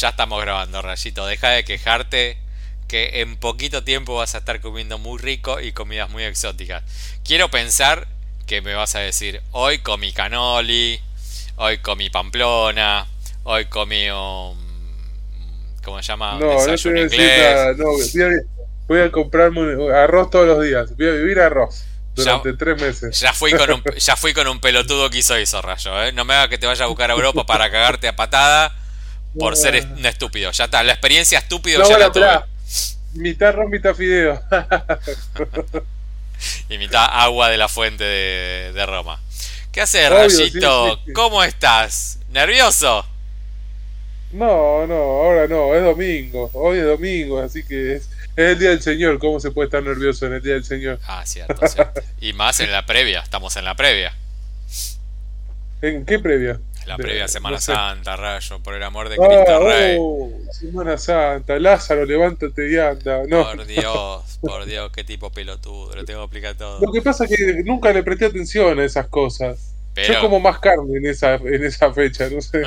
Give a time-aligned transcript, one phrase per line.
[0.00, 1.26] Ya estamos grabando, Rayito.
[1.26, 2.38] Deja de quejarte
[2.88, 6.82] que en poquito tiempo vas a estar comiendo muy rico y comidas muy exóticas.
[7.22, 8.08] Quiero pensar
[8.46, 10.98] que me vas a decir, hoy comí canoli,
[11.56, 13.06] hoy comí pamplona,
[13.42, 14.56] hoy comí un...
[15.84, 16.38] ¿Cómo se llama?
[16.38, 17.74] No, no te voy a decir nada.
[17.74, 17.88] No,
[18.88, 20.96] voy a comprarme arroz todos los días.
[20.96, 23.20] Voy a vivir arroz durante tres meses.
[23.20, 26.02] Ya fui, con un, ya fui con un pelotudo que hizo eso, Rayo.
[26.04, 26.12] ¿eh?
[26.12, 28.79] No me haga que te vaya a buscar a Europa para cagarte a patada
[29.38, 30.50] por ser un estúpido.
[30.50, 32.26] Ya está, la experiencia estúpido ya la tuve.
[33.14, 34.40] Mitad mitad fideo.
[36.68, 39.20] y mitad agua de la fuente de, Roma.
[39.72, 41.00] ¿Qué haces, Rayito?
[41.14, 42.18] ¿Cómo estás?
[42.30, 43.04] ¿Nervioso?
[44.32, 46.50] No, no, ahora no, es domingo.
[46.54, 49.18] Hoy es domingo, así que es, el día del Señor.
[49.18, 51.00] ¿Cómo se puede estar nervioso en el día del Señor?
[51.06, 52.00] Ah, cierto, cierto.
[52.20, 54.14] Y más en la previa, estamos en la previa.
[55.82, 56.60] ¿En qué previa?
[56.90, 59.96] La previa Semana Santa, rayo, por el amor de ah, Cristo Rey.
[60.00, 63.22] Oh, Semana Santa, Lázaro, levántate y anda.
[63.28, 63.44] No.
[63.44, 66.84] Por Dios, por Dios, qué tipo pelotudo, lo tengo que explicar todo.
[66.84, 69.72] Lo que pasa es que nunca le presté atención a esas cosas.
[69.94, 72.62] Yo como más carne en esa, en esa fecha, no sé.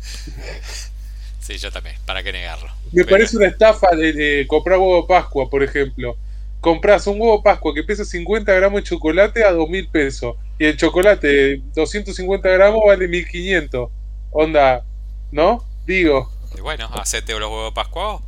[1.40, 2.68] sí, yo también, ¿para qué negarlo?
[2.90, 6.16] Me parece una estafa de, comprar huevo Pascua, por ejemplo
[6.62, 10.36] compras un huevo Pascua que pesa 50 gramos de chocolate a 2 mil pesos.
[10.62, 13.90] Y el chocolate 250 gramos vale 1500.
[14.30, 14.84] Onda,
[15.32, 15.66] ¿no?
[15.84, 16.32] Digo.
[16.56, 18.22] Y bueno, hacete los huevos Pascua.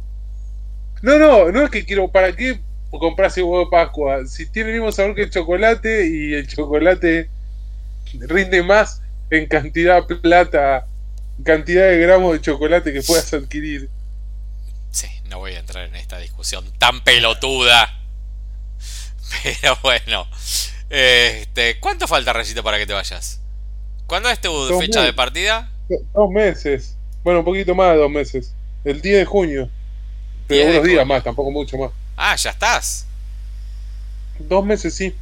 [1.01, 2.09] No, no, no es que quiero.
[2.09, 2.59] ¿Para qué
[2.91, 4.27] compras el huevo Pascua?
[4.27, 7.31] Si tiene el mismo sabor que el chocolate y el chocolate
[8.15, 10.89] rinde más en cantidad de plata,
[11.45, 13.89] cantidad de gramos de chocolate que puedas adquirir.
[14.91, 17.97] Sí, no voy a entrar en esta discusión tan pelotuda.
[19.45, 20.27] Pero bueno.
[20.91, 23.41] Este, ¿Cuánto falta, Recito, para que te vayas?
[24.07, 25.71] ¿Cuándo es tu fecha de partida?
[25.89, 26.97] Dos meses.
[27.23, 28.55] Bueno, un poquito más de dos meses.
[28.85, 29.71] El 10 de junio.
[30.47, 31.91] Pero unos días más, tampoco mucho más.
[32.17, 33.07] Ah, ya estás.
[34.39, 35.15] Dos meses, sí.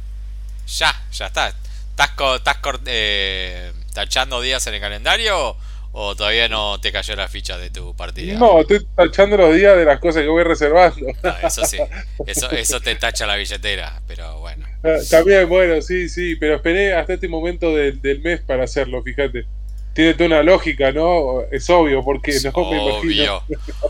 [0.67, 1.55] Ya, ya estás.
[1.91, 5.55] ¿Estás, estás eh, tachando días en el calendario
[5.95, 8.33] ¿O todavía no te cayó la ficha de tu partida?
[8.39, 11.05] No, estoy tachando los días de las cosas que voy reservando.
[11.43, 11.77] eso sí,
[12.25, 14.62] eso, eso te tacha la billetera, pero bueno.
[14.83, 19.45] Ah, también, bueno, sí, sí, pero esperé hasta este momento del, mes para hacerlo, fíjate.
[19.93, 21.43] Tiene toda una lógica, ¿no?
[21.51, 23.43] Es obvio, porque no obvio,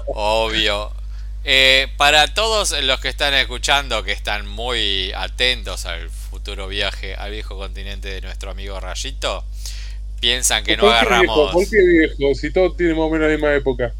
[0.07, 0.91] Obvio.
[1.45, 7.31] Eh, para todos los que están escuchando, que están muy atentos al futuro viaje al
[7.31, 9.43] viejo continente de nuestro amigo Rayito,
[10.19, 11.51] piensan que no agarramos.
[11.51, 12.35] ¿Por qué viejo?
[12.35, 13.93] Si todos tienen más o menos la misma época.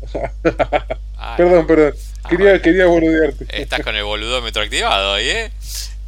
[1.17, 1.93] Ah, perdón, perdón.
[2.23, 3.45] Ah, quería, quería boludearte.
[3.49, 5.51] Estás con el boludómetro activado ahí, ¿eh?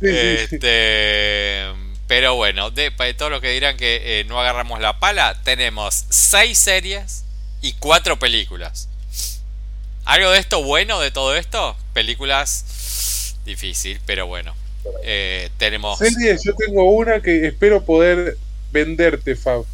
[0.01, 1.65] Este,
[2.07, 6.05] Pero bueno, de, de todos los que dirán que eh, no agarramos la pala, tenemos
[6.09, 7.23] seis series
[7.61, 8.89] y cuatro películas.
[10.05, 11.75] ¿Algo de esto bueno de todo esto?
[11.93, 14.55] Películas difícil, pero bueno.
[15.03, 15.97] Eh, tenemos.
[15.97, 18.37] Series, yo tengo una que espero poder
[18.71, 19.65] venderte, Fab.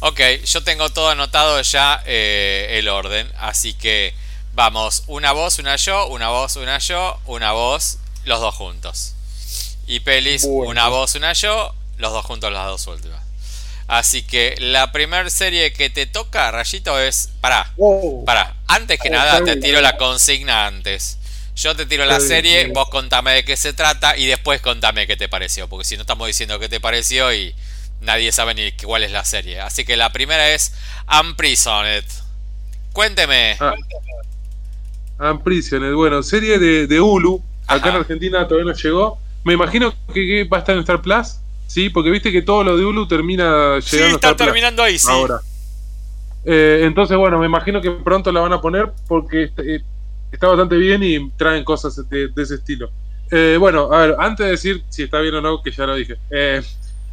[0.00, 4.14] Ok, yo tengo todo anotado ya eh, el orden, así que
[4.54, 9.14] vamos, una voz, una yo, una voz, una yo, una voz, los dos juntos.
[9.90, 13.20] Y pelis, una voz, una yo, los dos juntos las dos últimas.
[13.88, 17.30] Así que la primera serie que te toca, Rayito, es...
[17.40, 18.24] Pará, oh.
[18.24, 18.54] pará.
[18.68, 21.18] Antes que nada te tiro la consigna antes.
[21.56, 25.16] Yo te tiro la serie, vos contame de qué se trata y después contame qué
[25.16, 25.66] te pareció.
[25.66, 27.52] Porque si no estamos diciendo qué te pareció y
[28.00, 29.58] nadie sabe ni cuál es la serie.
[29.58, 30.72] Así que la primera es
[31.20, 32.04] Unprisoned.
[32.92, 33.56] Cuénteme.
[33.58, 33.74] Ah,
[35.32, 37.42] Unprisoned, bueno, serie de, de Hulu.
[37.66, 39.18] Acá en Argentina todavía no llegó.
[39.44, 41.38] Me imagino que, va a estar en Star Plus.
[41.66, 43.80] Sí, porque viste que todo lo de Hulu termina llegando.
[43.80, 45.08] Sí, está terminando ahí, sí.
[45.10, 45.40] Ahora.
[46.44, 49.82] Eh, entonces, bueno, me imagino que pronto la van a poner porque eh,
[50.32, 52.90] está bastante bien y traen cosas de, ese estilo.
[53.30, 55.94] Eh, bueno, a ver, antes de decir si está bien o no, que ya lo
[55.94, 56.16] dije.
[56.30, 56.62] Eh,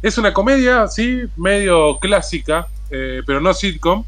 [0.02, 4.04] es una comedia, sí, medio clásica, eh, pero no sitcom,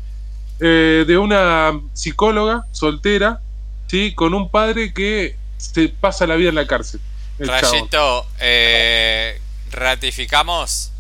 [0.61, 3.41] eh, de una psicóloga soltera,
[3.87, 7.01] sí, con un padre que se pasa la vida en la cárcel.
[7.41, 9.41] Rayito, eh,
[9.71, 10.93] ratificamos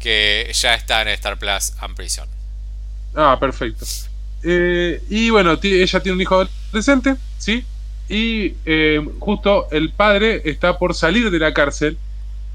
[0.00, 2.28] que ya está en Star Plus and Prison.
[3.14, 3.86] Ah, perfecto.
[4.42, 7.64] y bueno, ella tiene un hijo adolescente, ¿sí?
[8.08, 8.54] Y
[9.18, 11.96] justo el padre está por salir de la cárcel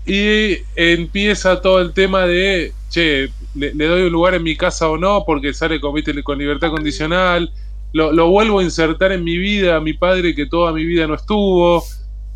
[0.06, 4.98] y empieza todo el tema de, che, le, doy un lugar en mi casa o
[4.98, 5.94] no, porque sale con,
[6.24, 7.52] con libertad condicional,
[7.94, 11.84] lo, vuelvo a insertar en mi vida, mi padre que toda mi vida no estuvo,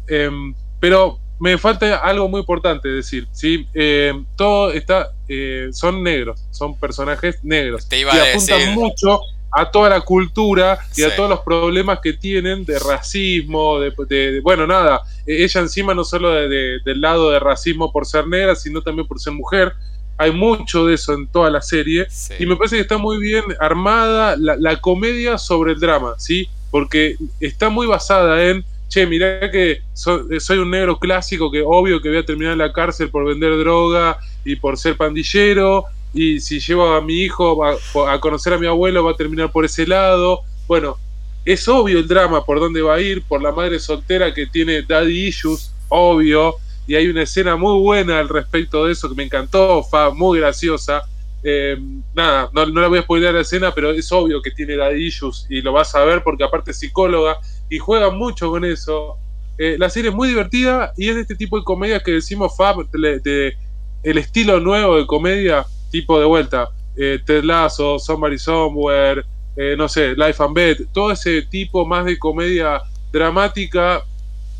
[0.07, 3.65] em, pero me falta algo muy importante decir, ¿sí?
[3.74, 7.88] Em, todo está, eh, son negros, son personajes negros.
[7.88, 12.12] Te iba a apuntan mucho a toda la cultura y a todos los problemas que
[12.12, 17.89] tienen de racismo, de, bueno, nada, e, ella encima no solo del lado de racismo
[17.89, 19.71] por ser negra, sino también por ser mujer.
[20.18, 22.07] Hay mucho de eso en toda la serie
[22.38, 26.50] y me parece que está muy bien armada la, comedia sobre el drama, ¿sí?
[26.71, 32.10] Porque está muy basada en, che, mirá que soy un negro clásico que obvio que
[32.10, 36.60] voy a terminar en la cárcel por vender droga y por ser pandillero y si
[36.60, 40.42] llevo a mi hijo a, conocer a mi abuelo va a terminar por ese lado.
[40.68, 40.98] Bueno,
[41.44, 44.84] es obvio el drama por dónde va a ir, por la madre soltera que tiene
[44.84, 49.24] daddy issues, obvio, y hay una escena muy buena al respecto de eso que me
[49.24, 51.01] encantó, fa, muy graciosa.
[51.44, 51.78] Eh,
[52.13, 55.07] nada, no, no la voy a spoiler la escena, pero es obvio que tiene daddy
[55.07, 57.38] issues y lo vas a ver porque aparte es psicóloga
[57.69, 59.18] y juega mucho con eso.
[59.57, 62.56] Eh, la serie es muy divertida y es de este tipo de comedia que decimos
[62.57, 63.57] Fab, de,
[64.04, 69.24] el estilo nuevo de comedia tipo de vuelta, eh, Ted Lasso, Somebody Somewhere,
[69.56, 72.81] eh, no sé, Life and Bed, todo ese tipo más de comedia
[73.12, 74.01] dramática,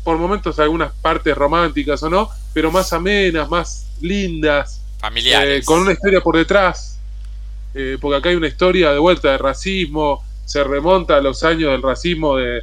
[0.04, 4.83] por momentos algunas partes románticas o no, pero más amenas, más lindas,
[5.14, 6.98] eh, con una historia por detrás,
[7.74, 11.70] eh, porque acá hay una historia de vuelta de racismo, se remonta a los años
[11.72, 12.62] del racismo de,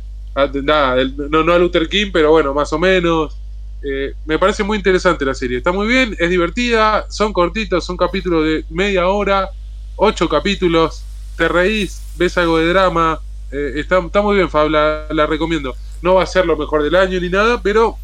[0.64, 3.38] nada, no, no a Luther King, pero bueno, más o menos.
[3.84, 5.58] Eh, me parece muy interesante la serie.
[5.58, 9.50] Está muy bien, es divertida, son cortitos, son capítulos de media hora,
[9.96, 11.04] ocho capítulos,
[11.36, 13.20] te reís, ves algo de drama.
[13.52, 15.76] Eh, está, muy bien, Fab, la, recomiendo.
[16.02, 17.98] No va a ser lo mejor del año ni nada, pero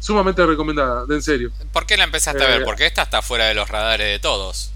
[0.00, 1.52] sumamente recomendada, de en serio.
[1.72, 2.62] ¿Por qué la empezaste a ver?
[2.62, 4.72] Eh, Porque esta está fuera de los radares de todos.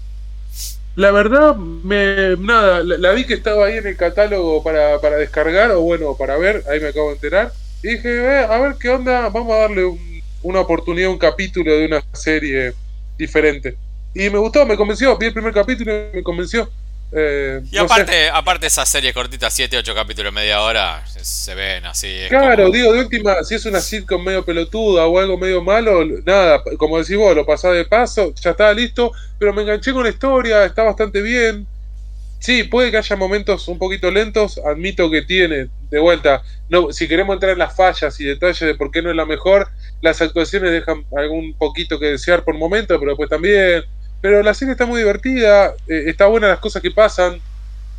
[0.95, 5.71] La verdad, me, nada, la, vi que estaba ahí en el catálogo para, para descargar,
[5.71, 7.51] o bueno, para ver, ahí me acabo de enterar.
[7.83, 11.85] Y dije, a ver qué onda, vamos a darle un, una oportunidad, un capítulo de
[11.87, 12.73] una serie
[13.17, 13.77] diferente.
[14.13, 16.69] Y me gustó, me convenció, vi el primer capítulo y me convenció.
[17.17, 22.13] Eh, y aparte, aparte esa serie cortita, 7, 8 capítulos, media hora, se ven así.
[22.27, 26.61] Claro, digo, de última, si es una sitcom medio pelotuda o algo medio malo, nada,
[26.77, 30.09] como decís vos, lo pasás de paso, ya estaba listo, pero me enganché con la
[30.09, 31.65] historia, está bastante bien.
[32.39, 37.07] Sí, puede que haya momentos un poquito lentos, admito que tiene, de vuelta, no, si
[37.07, 39.69] queremos entrar en las fallas y detalles de por qué no es la mejor,
[40.01, 43.85] las actuaciones dejan algún poquito que desear por momento, pero después también.
[44.25, 47.39] Pero la serie está muy divertida, eh, está buena las cosas que pasan.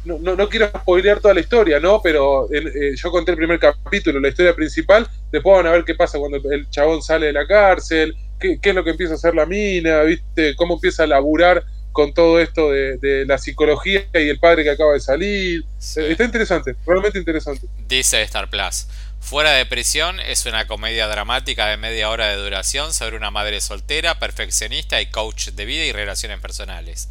[0.04, 2.02] No, no, quiero spoilear toda la historia, ¿no?
[2.02, 5.94] Pero eh, yo conté el primer capítulo, la historia principal, después van a ver qué
[5.94, 9.14] pasa cuando el chabón sale de la cárcel, qué, qué es lo que empieza a
[9.14, 10.56] hacer la mina, ¿viste?
[10.56, 11.62] Cómo empieza a laburar
[11.92, 15.64] con todo esto de, la psicología y el padre que acaba de salir.
[15.78, 17.68] Está interesante, realmente interesante.
[17.86, 18.88] Dice Star Plus.
[19.20, 23.60] Fuera de prisión es una comedia dramática de media hora de duración sobre una madre
[23.60, 27.08] soltera, perfeccionista y coach de vida y relaciones personales,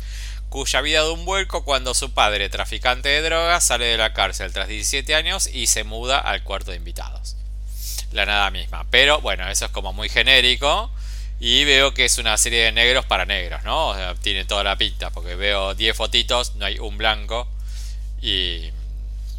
[0.50, 4.54] cuya vida da un vuelco cuando su padre, traficante de drogas, sale de la cárcel
[4.54, 7.36] tras 17 años y se muda al cuarto de invitados.
[8.14, 8.86] La nada misma.
[8.90, 10.90] Pero bueno, eso es como muy genérico.
[11.40, 13.94] Y veo que es una serie de negros para negros, ¿no?
[14.22, 17.48] tiene toda la pinta, porque veo 10 fotitos, no hay un blanco.
[18.22, 18.72] Y.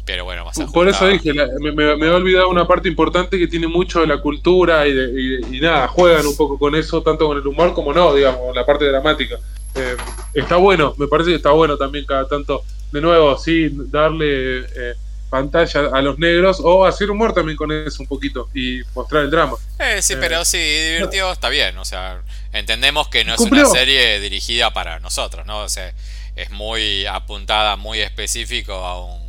[0.07, 3.67] Pero bueno, más Por eso dije, me, me, he olvidado una parte importante que tiene
[3.67, 7.73] mucho de la cultura y, nada, juegan un poco con eso, tanto con el humor
[7.73, 9.35] como no, digamos, la parte dramática.
[9.75, 9.97] Eh,
[10.33, 14.59] está bueno, me parece que está bueno también cada tanto, de nuevo, sí, darle.
[14.59, 14.93] Eh,
[15.29, 19.29] pantalla a los negros o hacer humor también con eso un poquito y mostrar el
[19.29, 19.57] drama.
[19.77, 22.21] Eh, sí, pero sí, divirtió, está bien, o sea,
[22.53, 25.63] entendemos que no es una serie dirigida para nosotros, ¿no?
[25.63, 25.91] O sea,
[26.37, 29.26] es muy apuntada, muy específico a un,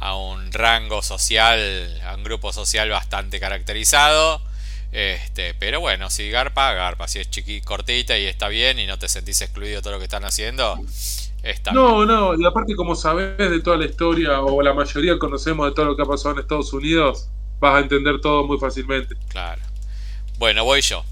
[0.00, 4.42] a un rango social, a un grupo social bastante caracterizado.
[4.92, 8.98] Este, pero bueno, si garpa, garpa, si es chiqui cortita y está bien y no
[8.98, 10.76] te sentís excluido de todo lo que están haciendo,
[11.72, 15.74] no, no, y aparte como sabes de toda la historia, o la mayoría conocemos de
[15.74, 17.28] todo lo que ha pasado en Estados Unidos,
[17.58, 19.14] vas a entender todo muy fácilmente.
[19.28, 19.62] Claro.
[20.38, 21.04] Bueno, voy yo.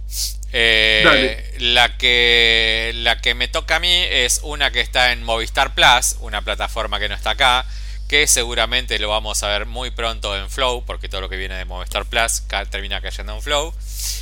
[0.52, 5.74] Eh, la, que, la que me toca a mí es una que está en Movistar
[5.74, 7.66] Plus, una plataforma que no está acá,
[8.08, 11.56] que seguramente lo vamos a ver muy pronto en Flow, porque todo lo que viene
[11.56, 13.74] de Movistar Plus termina cayendo en Flow.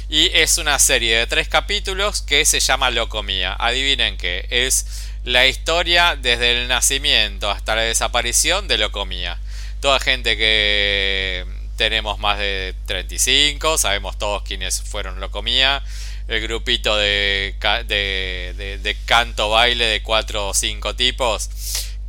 [0.08, 3.54] Y es una serie de tres capítulos que se llama Locomía.
[3.56, 9.38] Adivinen qué, es la historia desde el nacimiento hasta la desaparición de Locomía.
[9.80, 15.82] Toda gente que tenemos más de 35, sabemos todos quiénes fueron Locomía.
[16.26, 17.54] El grupito de,
[17.86, 21.50] de, canto baile de 4 o 5 tipos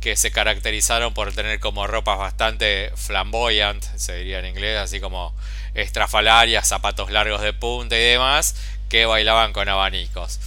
[0.00, 5.34] que se caracterizaron por tener como ropas bastante flamboyant, se diría en inglés, así como
[5.74, 8.54] estrafalarias, zapatos largos de punta y demás,
[8.88, 10.40] que bailaban con abanicos.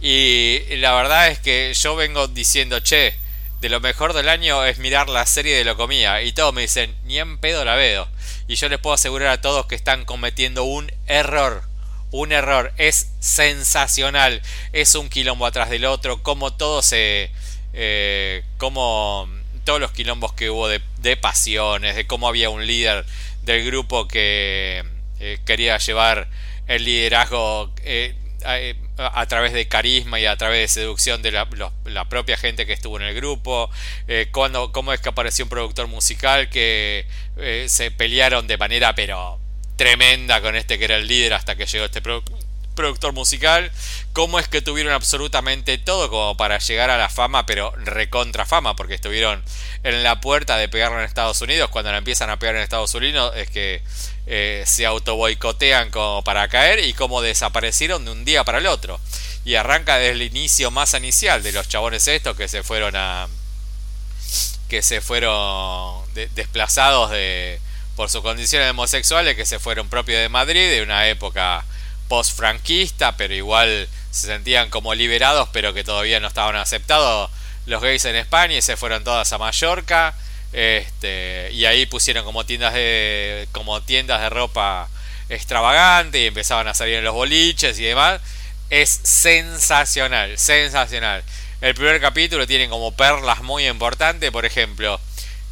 [0.00, 3.14] Y la verdad es que yo vengo diciendo, che,
[3.60, 6.22] de lo mejor del año es mirar la serie de Locomía.
[6.22, 8.08] Y todos me dicen, ni en pedo la veo.
[8.46, 11.62] Y yo les puedo asegurar a todos que están cometiendo un error.
[12.10, 12.72] Un error.
[12.76, 14.42] Es sensacional.
[14.72, 16.22] Es un quilombo atrás del otro.
[16.22, 17.30] Como todo se...
[17.78, 19.28] Eh, como
[19.64, 20.80] todos los quilombos que hubo de,
[21.16, 21.94] pasiones.
[21.94, 23.04] De cómo había un líder
[23.42, 24.82] del grupo que
[25.20, 26.28] eh, quería llevar
[26.66, 27.70] el liderazgo.
[27.84, 28.14] Eh,
[28.44, 31.46] eh a, través de carisma y a través de seducción de la,
[32.08, 33.68] propia gente que estuvo en el grupo,
[34.32, 37.04] cuando, cómo es que apareció un productor musical que
[37.66, 39.38] se pelearon de manera pero
[39.76, 42.00] tremenda con este que era el líder hasta que llegó este
[42.76, 43.70] productor musical,
[44.16, 48.74] cómo es que tuvieron absolutamente todo como para llegar a la fama, pero recontra fama,
[48.74, 49.44] porque estuvieron
[49.82, 52.94] en la puerta de pegarlo en Estados Unidos, cuando la empiezan a pegar en Estados
[52.94, 53.82] Unidos es que
[54.26, 58.66] eh, se auto boicotean como para caer y como desaparecieron de un día para el
[58.68, 58.98] otro.
[59.44, 63.28] Y arranca desde el inicio más inicial de los chabones estos que se fueron a.
[64.70, 67.60] que se fueron desplazados de
[67.96, 71.66] por sus condiciones homosexuales, que se fueron propios de Madrid, de una época
[72.08, 77.30] post-franquista, pero igual se sentían como liberados, pero que todavía no estaban aceptados
[77.66, 80.14] los gays en España y se fueron todas a Mallorca
[80.52, 84.88] este, y ahí pusieron como tiendas de como tiendas de ropa
[85.28, 88.20] extravagante y empezaban a salir en los boliches y demás.
[88.70, 91.22] Es sensacional, sensacional.
[91.60, 95.00] El primer capítulo tiene como perlas muy importantes, por ejemplo,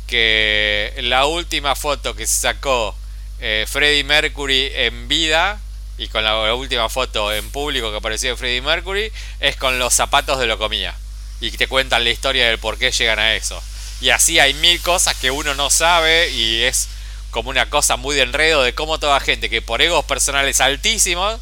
[0.06, 2.97] que la última foto que se sacó
[3.40, 5.61] eh, Freddie Mercury en vida
[5.98, 9.94] y con la, última foto en público que apareció de Freddie Mercury es con los
[9.94, 10.94] zapatos de lo comía
[11.40, 13.62] y te cuentan la historia del por qué llegan a eso.
[14.00, 16.88] Y así hay mil cosas que uno no sabe y es
[17.30, 21.40] como una cosa muy de enredo de cómo toda gente que por egos personales altísimos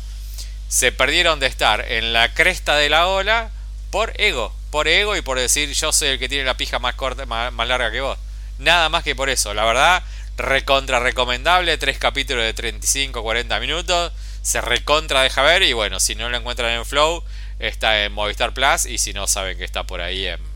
[0.68, 3.50] se perdieron de estar en la cresta de la ola
[3.90, 6.94] por ego, por ego y por decir yo soy el que tiene la pija más
[6.94, 8.18] corta, más, larga que vos.
[8.58, 10.02] Nada más que por eso, la verdad,
[10.38, 16.14] recontra recomendable, tres capítulos de 35 40 minutos, se recontra deja ver y bueno, si
[16.14, 17.22] no lo encuentran en Flow,
[17.58, 20.52] está en Movistar Plus y si no saben que está por ahí en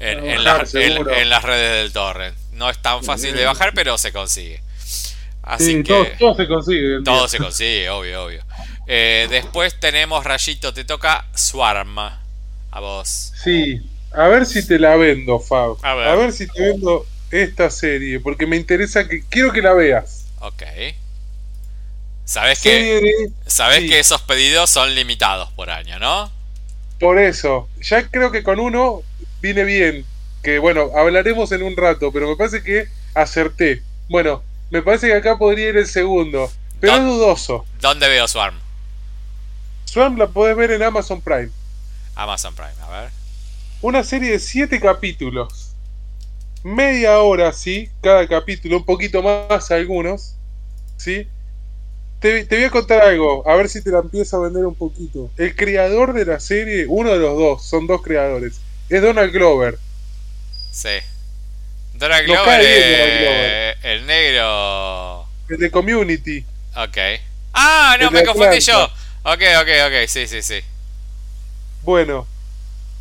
[0.00, 2.36] en, las redes del torrent.
[2.52, 4.60] No es tan fácil de bajar, pero se consigue.
[5.42, 6.16] Así que.
[6.18, 7.02] Todo, se consigue.
[7.04, 8.42] Todo se consigue, obvio, obvio.
[8.86, 11.98] Eh, después tenemos Rayito, te toca Swarm.
[11.98, 13.32] A vos.
[13.42, 13.80] Sí,
[14.12, 15.76] a ver si te la vendo, Fab.
[15.82, 16.32] A ver.
[16.32, 19.22] si te vendo esta serie, porque me interesa que.
[19.28, 20.26] Quiero que la veas.
[20.40, 20.62] Ok.
[22.30, 26.30] Sabes que, sabes que esos pedidos son limitados por año, ¿no?
[27.00, 29.02] Por eso, ya creo que con uno
[29.42, 30.04] viene bien.
[30.40, 33.82] Que bueno, hablaremos en un rato, pero me parece que acerté.
[34.08, 37.66] Bueno, me parece que acá podría ir el segundo, pero es dudoso.
[37.80, 38.60] ¿Dónde veo Swarm?
[39.86, 41.50] Swarm la podés ver en Amazon Prime.
[42.14, 43.10] Amazon Prime, a ver.
[43.82, 45.72] Una serie de siete capítulos.
[46.62, 50.36] Media hora, sí, cada capítulo, un poquito más algunos.
[50.96, 51.26] ¿Sí?
[52.20, 54.74] Te, te, voy a contar algo, a ver si te la empiezo a vender un
[54.74, 55.30] poquito.
[55.36, 58.60] El creador de la serie, uno de los dos, son dos creadores
[58.90, 59.78] es Donald Glover.
[60.72, 60.98] Sí.
[61.94, 65.26] Donald Glover, es el negro.
[65.48, 66.44] El de Community.
[66.76, 66.98] Ok.
[67.54, 68.84] Ah, no, me confundí yo.
[69.22, 70.60] Ok, ok, ok, sí, sí, sí.
[71.82, 72.26] Bueno,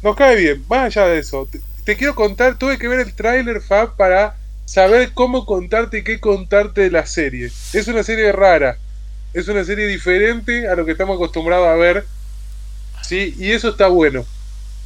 [0.04, 0.64] nos cae bien.
[0.70, 1.50] Más allá de eso,
[1.86, 4.36] te, quiero contar, tuve que ver el tráiler Fab para
[4.66, 7.50] saber cómo contarte y qué contarte de la serie.
[7.74, 8.78] Es una serie rara,
[9.34, 12.06] es una serie diferente a lo que estamos acostumbrados a ver,
[13.02, 13.36] ¿sí?
[13.38, 14.26] Y eso está bueno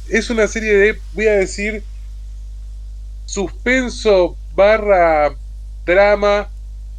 [0.08, 1.82] es una serie de, voy a decir,
[3.26, 5.34] suspenso barra
[5.86, 6.48] drama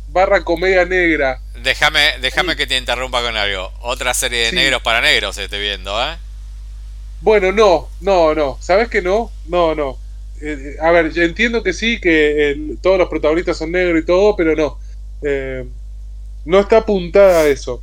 [0.10, 1.40] barra comedia negra.
[1.62, 3.72] Déjame, déjame que te interrumpa con algo.
[3.82, 6.16] Otra serie de negros para negros estoy viendo, ¿eh?
[7.22, 8.58] Bueno, no, no, no.
[8.62, 9.32] ¿Sabes que no?
[9.48, 9.98] No, no.
[10.42, 14.36] Eh, a ver, yo entiendo que sí, que todos los protagonistas son negros y todo,
[14.36, 14.78] pero no.
[15.22, 15.66] Eh,
[16.46, 17.82] no está apuntada a eso.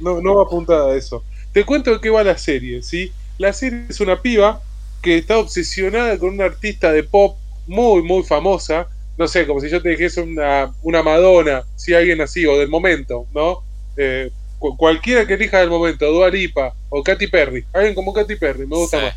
[0.00, 1.22] No, no va apuntada a eso.
[1.52, 3.12] Te cuento de qué va la serie, ¿sí?
[3.38, 4.62] La serie es una piba
[5.02, 8.88] que está obsesionada con una artista de pop muy, muy famosa.
[9.18, 12.68] No sé, como si yo te dijese una, una Madonna, si alguien así, o del
[12.68, 13.62] momento, ¿no?
[13.96, 18.66] Eh, cualquiera que elija del momento, Dua Lipa o Katy Perry, alguien como Katy Perry,
[18.66, 19.14] me gusta más.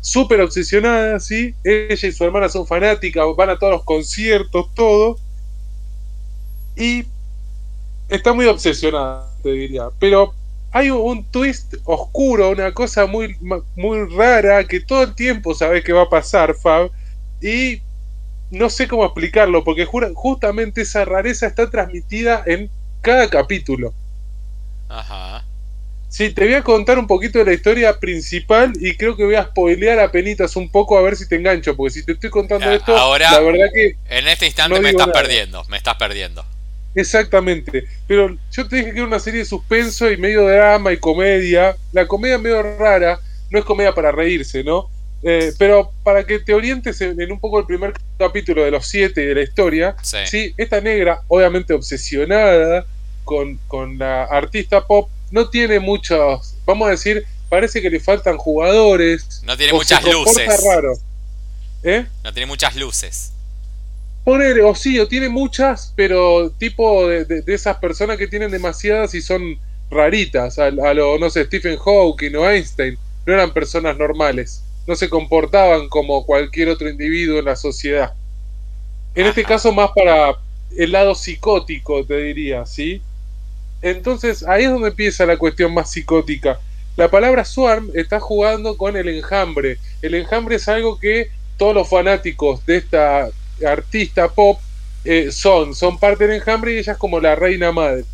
[0.00, 1.54] Súper obsesionada, sí.
[1.62, 5.18] Ella y su hermana son fanáticas, van a todos los conciertos, todo.
[6.76, 7.04] Y
[8.10, 9.88] está muy obsesionada, te diría.
[9.98, 10.34] Pero
[10.72, 13.36] hay un twist oscuro, una cosa muy,
[13.76, 16.90] muy rara que todo el tiempo sabes que va a pasar, Fab,
[17.40, 17.80] y
[18.50, 23.94] no sé cómo explicarlo, porque justamente esa rareza está transmitida en cada capítulo.
[24.88, 25.44] Ajá.
[26.08, 29.36] Sí, te voy a contar un poquito de la historia principal y creo que voy
[29.36, 32.30] a spoilear a penitas un poco a ver si te engancho, porque si te estoy
[32.30, 35.20] contando Ah, esto, ahora, la verdad que En este instante no me estás nada.
[35.20, 36.44] perdiendo, me estás perdiendo.
[36.94, 37.84] Exactamente.
[38.06, 41.76] Pero yo te dije que era una serie de suspenso y medio drama y comedia.
[41.92, 43.18] La comedia medio rara,
[43.50, 44.88] no es comedia para reírse, ¿no?
[45.22, 48.86] Eh, pero para que te orientes en, en un poco el primer capítulo de los
[48.86, 50.16] siete de la historia, Sí.
[50.26, 52.86] Sí, esta negra, obviamente obsesionada
[53.24, 58.38] con, con la artista pop, no tiene muchos, vamos a decir, parece que le faltan
[58.38, 59.42] jugadores.
[59.44, 60.64] No tiene muchas luces.
[60.64, 60.94] raro.
[61.82, 62.06] ¿Eh?
[62.24, 63.32] No tiene muchas luces.
[64.24, 69.14] Ponele, o sí, o tiene muchas, pero tipo de, de- esas personas que tienen demasiadas
[69.14, 69.58] y son
[69.90, 74.94] raritas, a, a lo, no sé, Stephen Hawking o Einstein, no eran personas normales, no
[74.94, 78.14] se comportaban como cualquier otro individuo en la sociedad.
[79.14, 80.36] En este caso más para
[80.76, 83.02] el lado psicótico, te diría, ¿sí?
[83.82, 86.60] Entonces ahí es donde empieza la cuestión más psicótica.
[86.96, 89.78] La palabra swarm está jugando con el enjambre.
[90.02, 93.30] El enjambre es algo que todos los fanáticos de esta
[93.66, 94.58] artista pop
[95.04, 98.04] eh, son, son parte del enjambre y ella es como la reina madre.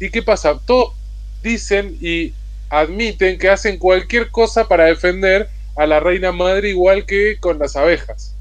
[0.00, 0.58] ¿Y qué pasa?
[0.64, 0.94] Todos
[1.42, 2.32] dicen y
[2.70, 7.76] admiten que hacen cualquier cosa para defender a la reina madre igual que con las
[7.76, 8.34] abejas.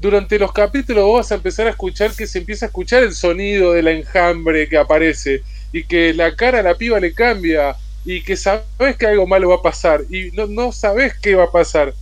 [0.00, 3.12] Durante los capítulos vos vas a empezar a escuchar que se empieza a escuchar el
[3.12, 8.22] sonido del enjambre que aparece y que la cara a la piba le cambia y
[8.22, 11.52] que sabes que algo malo va a pasar y no, no sabes qué va a
[11.52, 11.92] pasar.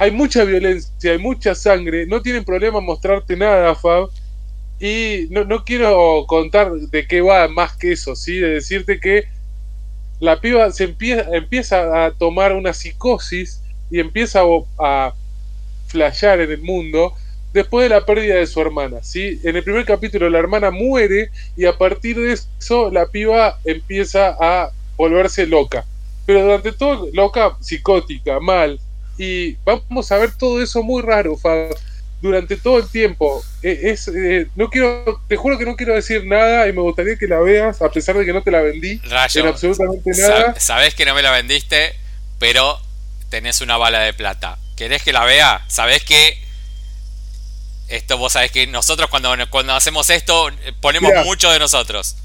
[0.00, 4.08] Hay mucha violencia, hay mucha sangre, no tienen problema mostrarte nada, Fab.
[4.80, 8.38] Y no, no quiero contar de qué va más que eso, ¿sí?
[8.38, 9.24] De decirte que
[10.18, 14.46] la piba se empieza, empieza a tomar una psicosis y empieza a,
[14.78, 15.14] a
[15.88, 17.12] flashear en el mundo
[17.52, 19.38] después de la pérdida de su hermana, ¿sí?
[19.44, 21.28] En el primer capítulo la hermana muere
[21.58, 25.84] y a partir de eso la piba empieza a volverse loca.
[26.24, 28.80] Pero durante todo, loca, psicótica, mal.
[29.22, 31.76] Y vamos a ver todo eso muy raro, Fab,
[32.22, 33.44] durante todo el tiempo.
[33.62, 37.16] Eh, es, eh, no quiero, te juro que no quiero decir nada y me gustaría
[37.16, 40.58] que la veas, a pesar de que no te la vendí Rayo, en absolutamente nada.
[40.58, 41.94] sabés que no me la vendiste,
[42.38, 42.80] pero
[43.28, 44.56] tenés una bala de plata.
[44.74, 45.66] ¿Querés que la vea?
[45.68, 46.38] Sabés que
[47.88, 51.24] esto vos sabés que nosotros cuando, cuando hacemos esto eh, ponemos Mirá.
[51.24, 52.16] mucho de nosotros.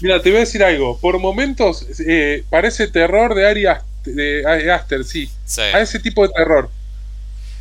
[0.00, 0.98] Mira, te voy a decir algo.
[0.98, 5.30] Por momentos eh, parece terror de Ari Aster, de Aster, sí.
[5.46, 5.60] Sí.
[5.60, 6.70] A ese tipo de terror.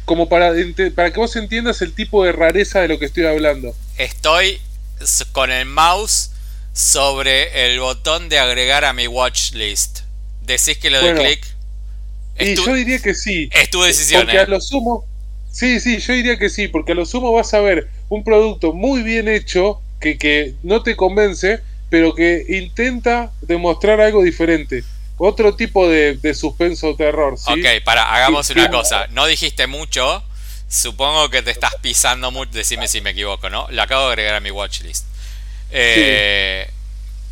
[0.06, 0.54] Como para,
[0.96, 3.76] para que vos entiendas el tipo de rareza de lo que estoy hablando.
[3.98, 4.60] Estoy
[5.34, 6.32] con el mouse
[6.74, 10.02] sobre el botón de agregar a mi watch list.
[10.44, 11.46] Decís que le doy Bueno, clic.
[12.40, 13.50] Y tu, yo diría que sí.
[13.52, 14.42] es tu decisión, Porque eh.
[14.42, 15.06] a lo sumo.
[15.52, 16.68] Sí, sí, yo diría que sí.
[16.68, 20.84] Porque a lo sumo vas a ver un producto muy bien hecho que, que no
[20.84, 24.84] te convence, pero que intenta demostrar algo diferente.
[25.18, 27.52] Otro tipo de, de suspenso terror, ¿sí?
[27.52, 29.08] Ok, para, hagamos una cosa.
[29.12, 30.24] No dijiste mucho.
[30.70, 32.52] Supongo que te estás pisando mucho.
[32.52, 33.68] Decime si me equivoco, ¿no?
[33.72, 35.06] Lo acabo de agregar a mi watchlist.
[35.72, 36.70] Eh,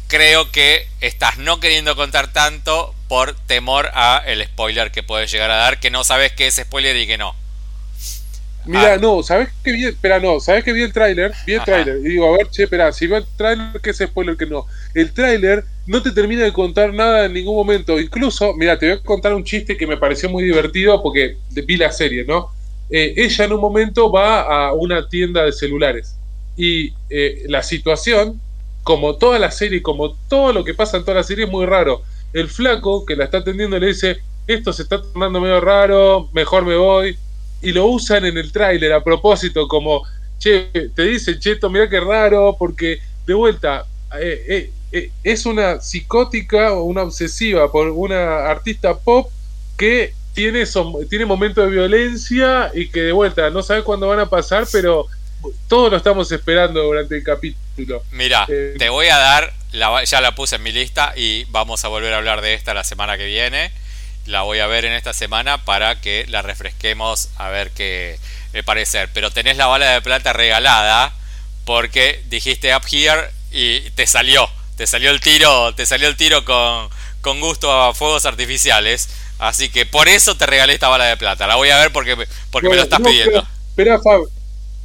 [0.08, 5.50] Creo que estás no queriendo contar tanto por temor a el spoiler que puedes llegar
[5.50, 7.36] a dar, que no sabes qué es spoiler y que no.
[8.66, 8.98] Mira, Ah.
[8.98, 9.86] no, ¿sabes qué vi?
[9.86, 11.32] Espera, no, ¿sabes que vi el tráiler?
[11.48, 13.98] Vi el tráiler y digo, a ver, che, espera, si veo el tráiler, ¿qué es
[13.98, 14.68] spoiler que no?
[14.96, 18.00] El tráiler no te termina de contar nada en ningún momento.
[18.00, 21.78] Incluso, mira, te voy a contar un chiste que me pareció muy divertido porque vi
[21.78, 22.50] la serie, ¿no?
[22.90, 26.16] Eh, ella en un momento va a una tienda de celulares
[26.56, 28.40] y eh, la situación,
[28.84, 31.66] como toda la serie, como todo lo que pasa en toda la serie, es muy
[31.66, 32.04] raro.
[32.34, 36.66] El flaco que la está atendiendo le dice, esto se está tornando medio raro, mejor
[36.66, 37.18] me voy
[37.62, 40.04] y lo usan en el tráiler a propósito como,
[40.38, 43.86] che, te dicen, cheto, mira qué raro, porque de vuelta,
[44.20, 44.72] eh, eh,
[45.24, 49.30] es una psicótica o una obsesiva por una artista pop
[49.78, 50.66] que tiene,
[51.10, 55.08] tiene momentos de violencia y que de vuelta no sabe cuándo van a pasar, pero
[55.68, 58.04] todos lo estamos esperando durante el capítulo.
[58.12, 61.84] Mira, Eh, te voy a dar, la, ya la puse en mi lista y vamos
[61.86, 63.72] a volver a hablar de esta la semana que viene.
[64.26, 68.18] La voy a ver en esta semana para que la refresquemos a ver qué
[68.54, 69.10] le parecer.
[69.14, 71.14] Pero tenés la bala de plata regalada
[71.64, 74.50] porque dijiste up here y te salió.
[74.76, 76.90] Te salió el tiro, te salió el tiro con,
[77.22, 79.10] con gusto a fuegos artificiales.
[79.40, 81.48] Así que por eso te regalé esta bala de plata.
[81.48, 82.16] La voy a ver porque,
[82.52, 83.46] porque me lo estás no, pidiendo.
[83.70, 84.22] Espera, Fab.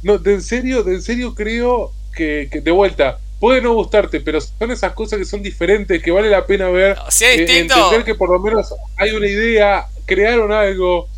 [0.03, 4.21] No, de en serio, de en serio creo que, que de vuelta, puede no gustarte,
[4.21, 6.97] pero son esas cosas que son diferentes, que vale la pena ver.
[7.09, 11.09] Si es eh, distinto, entender que por lo menos hay una idea, crearon algo,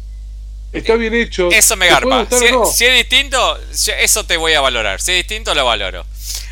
[0.71, 1.49] está bien hecho.
[1.51, 2.37] Eso me ¿Te puede garpa.
[2.37, 2.65] Si, no?
[2.65, 3.59] si es distinto,
[3.99, 5.01] eso te voy a valorar.
[5.01, 6.05] Si es distinto, lo valoro.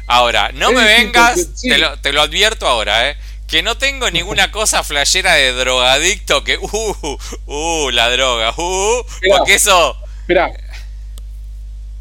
[0.07, 3.17] Ahora, no me vengas, te, lo, te lo advierto ahora, ¿eh?
[3.51, 9.55] que no tengo ninguna cosa flashera de drogadicto que, uh, uh, la droga, uh, porque
[9.55, 9.97] eso...
[10.21, 10.51] Espera,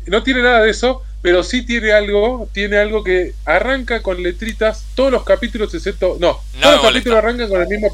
[0.06, 4.84] no tiene nada de eso, pero sí tiene algo, tiene algo que arranca con letritas,
[4.94, 7.90] todos los capítulos excepto, no, todos los capítulos arrancan con el mismo,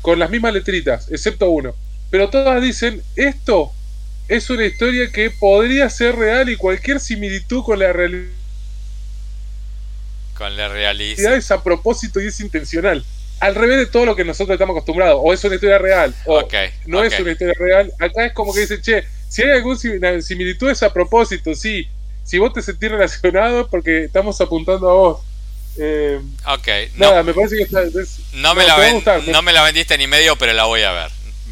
[0.00, 1.74] con las mismas letritas, excepto uno,
[2.10, 3.72] pero todas dicen, esto
[4.28, 8.30] es una historia que podría ser real y cualquier similitud con la realidad
[10.36, 13.04] con la realidad es a propósito y es intencional.
[13.40, 15.20] Al revés de todo lo que nosotros estamos acostumbrados.
[15.22, 16.46] O es una historia real, o
[16.86, 17.92] no es una historia real.
[17.98, 21.88] Acá es como que dice, che, si hay alguna similitud es a propósito, sí.
[22.24, 25.20] Si vos te sentís relacionado porque estamos apuntando a vos.
[25.78, 26.68] Eh, ok.
[26.96, 27.82] Nada, me parece que está,
[28.32, 31.10] no, me la no me la vendiste ni medio, pero la voy a ver.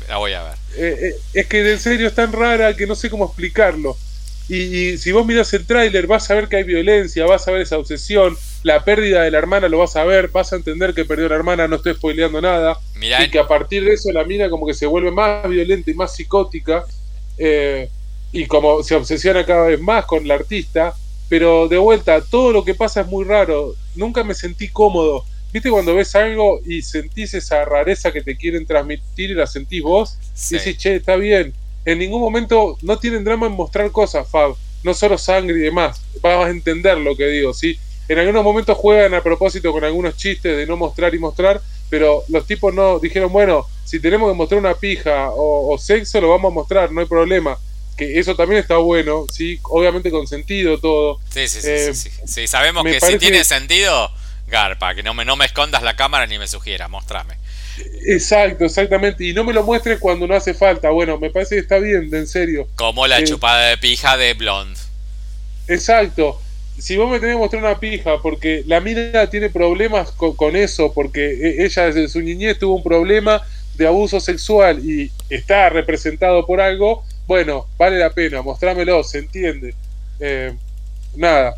[0.09, 0.55] La voy a ver.
[0.77, 3.97] Eh, eh, es que en serio es tan rara que no sé cómo explicarlo.
[4.49, 7.63] Y, si vos miras el tráiler vas a ver que hay violencia, vas a ver
[7.63, 11.05] esa obsesión, la pérdida de la hermana lo vas a ver, vas a entender que
[11.05, 12.77] perdió la hermana, no estoy spoileando nada.
[13.01, 15.95] y que a partir de eso la mina como que se vuelve más violenta y
[15.95, 16.85] más psicótica.
[17.39, 17.89] Eh,
[18.33, 20.95] y como se obsesiona cada vez más con la artista.
[21.29, 23.75] Pero de vuelta, todo lo que pasa es muy raro.
[23.95, 25.25] Nunca me sentí cómodo.
[25.53, 29.83] ¿Viste cuando ves algo y sentís esa rareza que te quieren transmitir y la sentís
[29.83, 30.19] vos?
[30.51, 34.55] Y decís, che, está bien en ningún momento no tienen drama en mostrar cosas, Fab.
[34.83, 36.03] No solo sangre y demás.
[36.21, 37.79] Vas a entender lo que digo, ¿sí?
[38.09, 42.23] En algunos momentos juegan a propósito con algunos chistes de no mostrar y mostrar, pero
[42.29, 46.53] los tipos no dijeron, bueno, si tenemos que mostrar una pija o, sexo, lo vamos
[46.53, 47.59] a mostrar, no hay problema.
[47.97, 49.61] Que eso también está bueno, ¿sí?
[49.63, 51.21] Obviamente con sentido todo.
[51.31, 51.95] Sí, sí, sí.
[51.95, 52.11] sí, sí.
[52.27, 54.11] sí, sabemos que si tiene sentido,
[54.49, 57.37] garpa, que no me, no me escondas la cámara ni me sugiera, mostrame.
[58.07, 59.25] Exacto, exactamente.
[59.25, 60.91] Y no me lo muestres cuando no hace falta.
[60.91, 62.69] Bueno, me parece que está bien, en serio.
[62.75, 64.79] Como la eh, chupada de pija de Blonde.
[65.69, 66.41] Exacto.
[66.79, 70.93] Si vos me tenés que mostrar una pija, porque la mina tiene problemas con, eso,
[70.93, 73.43] porque e, ella desde su niñez tuvo un problema
[73.75, 79.75] de abuso sexual y está representado por algo, bueno, vale la pena, mostrámelo, se entiende.
[80.21, 80.53] Eh,
[81.17, 81.57] nada,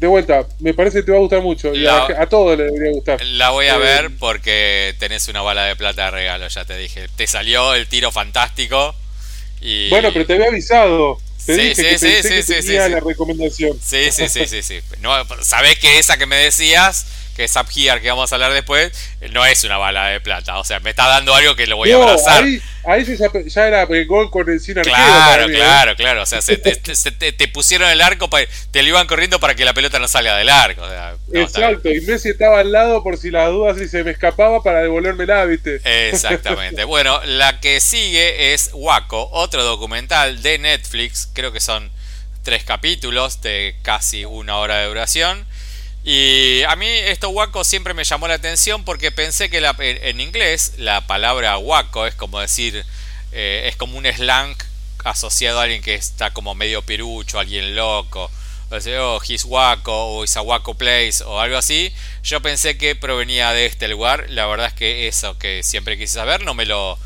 [0.00, 1.74] de vuelta, me parece que te va a gustar mucho.
[1.74, 3.22] y a, todos le debería gustar.
[3.22, 6.76] La voy a eh, ver porque tenés una bala de plata de regalo, ya te
[6.76, 7.06] dije.
[7.16, 8.94] Te salió el tiro fantástico.
[9.60, 9.90] Y...
[9.90, 11.18] Bueno, pero te había avisado.
[11.46, 13.78] Te sí, dije sí, que sí, sí, sí, la recomendación.
[13.82, 14.80] Sí, sí, sí, sí, sí.
[15.00, 17.06] No, sabés que esa que me decías
[17.40, 18.92] que es Up Here, que vamos a hablar después,
[19.30, 20.58] no es una bala de plata.
[20.58, 22.44] O sea, me está dando algo que lo voy a abrazar.
[22.44, 25.54] Ahí, ahí ya, era el gol con el sin Claro, ¿eh?
[25.54, 26.22] claro, claro.
[26.22, 28.28] O sea, se te, pusieron el arco,
[28.70, 30.82] te lo iban corriendo para que la pelota no salga del arco.
[31.32, 34.82] Exacto, y Messi estaba al lado por si las dudas y se me escapaba para
[34.82, 35.80] devolvérmela, ¿viste?
[36.10, 36.84] Exactamente.
[36.84, 41.26] bueno, la que sigue es Waco, otro documental de Netflix.
[41.32, 41.90] Creo que son
[42.42, 45.46] tres capítulos de casi una hora de duración
[46.04, 50.74] y a mí esto guaco siempre me llamó la atención porque pensé que en inglés
[50.78, 52.84] la palabra guaco es como decir,
[53.32, 54.56] eh, es como un slang
[55.04, 58.30] asociado a alguien que está como medio pirucho, alguien loco.
[58.70, 61.92] O sea, oh, he's guaco o is a guaco place o algo así.
[62.22, 64.26] Yo pensé que provenía de este lugar.
[64.30, 66.96] La verdad es que eso que siempre quise saber no me lo,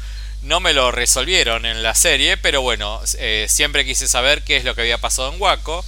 [0.42, 2.36] no me lo resolvieron en la serie.
[2.36, 5.84] Pero bueno, eh, siempre quise saber qué es lo que había pasado en Waco.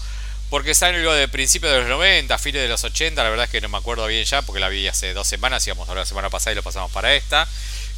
[0.48, 3.60] Porque algo de principios de los 90, fines de los 80, la verdad es que
[3.60, 6.30] no me acuerdo bien ya, porque la vi hace dos semanas, íbamos a la semana
[6.30, 7.48] pasada y lo pasamos para esta.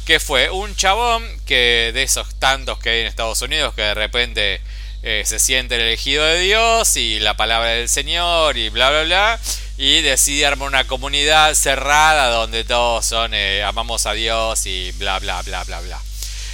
[0.05, 3.93] Que fue un chabón que de esos tantos que hay en Estados Unidos que de
[3.93, 4.61] repente
[5.03, 9.03] eh, se siente el elegido de Dios y la palabra del Señor y bla bla
[9.03, 9.39] bla.
[9.77, 15.19] Y decide armar una comunidad cerrada donde todos son eh, amamos a Dios y bla
[15.19, 16.01] bla bla bla bla.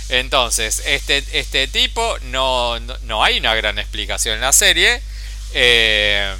[0.10, 5.02] Entonces, este, este tipo no, no hay una gran explicación en la serie
[5.54, 6.36] eh,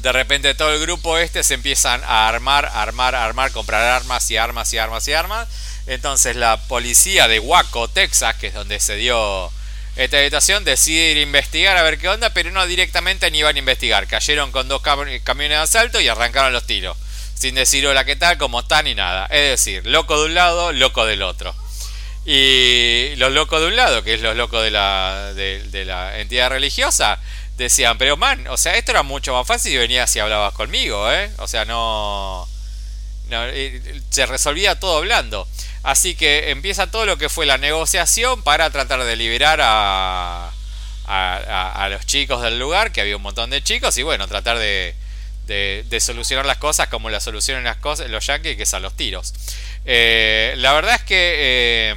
[0.00, 4.36] de repente todo el grupo este se empiezan a armar, armar, armar, comprar armas y
[4.36, 5.48] armas y armas y armas.
[5.86, 9.50] Entonces la policía de Waco, Texas, que es donde se dio
[9.96, 13.56] esta habitación, decide ir a investigar a ver qué onda, pero no directamente ni iban
[13.56, 14.06] a investigar.
[14.06, 16.96] Cayeron con dos camiones de asalto y arrancaron los tiros.
[17.34, 19.26] Sin decir hola qué tal, cómo está ni nada.
[19.26, 21.54] Es decir, loco de un lado, loco del otro.
[22.24, 27.20] Y los locos de un lado, que es los locos de la entidad religiosa,
[27.56, 31.10] decían, pero man, o sea, esto era mucho más fácil si venías y hablabas conmigo,
[31.12, 31.30] ¿eh?
[31.38, 32.46] O sea, no,
[34.10, 35.48] se resolvía todo hablando.
[35.82, 40.50] Así que empieza todo lo que fue la negociación para tratar de liberar a,
[41.06, 44.94] a, los chicos del lugar, que había un montón de chicos, y bueno, tratar de,
[45.46, 48.94] de, solucionar las cosas como las solucionan las cosas los yankees, que es a los
[48.94, 49.32] tiros.
[49.84, 51.94] Eh, la verdad es que eh,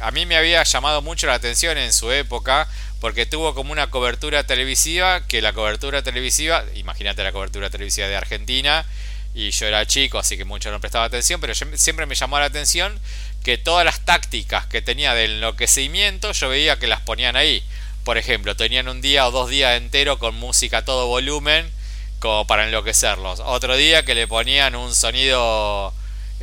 [0.00, 2.68] a mí me había llamado mucho la atención en su época
[3.00, 8.16] porque tuvo como una cobertura televisiva, que la cobertura televisiva, imagínate la cobertura televisiva de
[8.16, 8.86] Argentina,
[9.34, 12.46] y yo era chico, así que mucho no prestaba atención, pero siempre me llamó la
[12.46, 12.98] atención
[13.44, 17.62] que todas las tácticas que tenía de enloquecimiento yo veía que las ponían ahí.
[18.02, 21.70] Por ejemplo, tenían un día o dos días entero con música a todo volumen
[22.18, 23.40] como para enloquecerlos.
[23.40, 25.92] Otro día que le ponían un sonido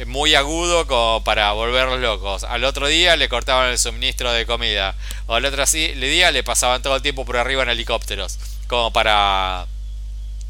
[0.08, 2.43] muy agudo como para volverlos locos.
[2.43, 4.95] Al otro día le cortaban el suministro de comida.
[5.27, 8.39] O al otro día le pasaban todo el tiempo por arriba en helicópteros.
[8.67, 9.67] Como para...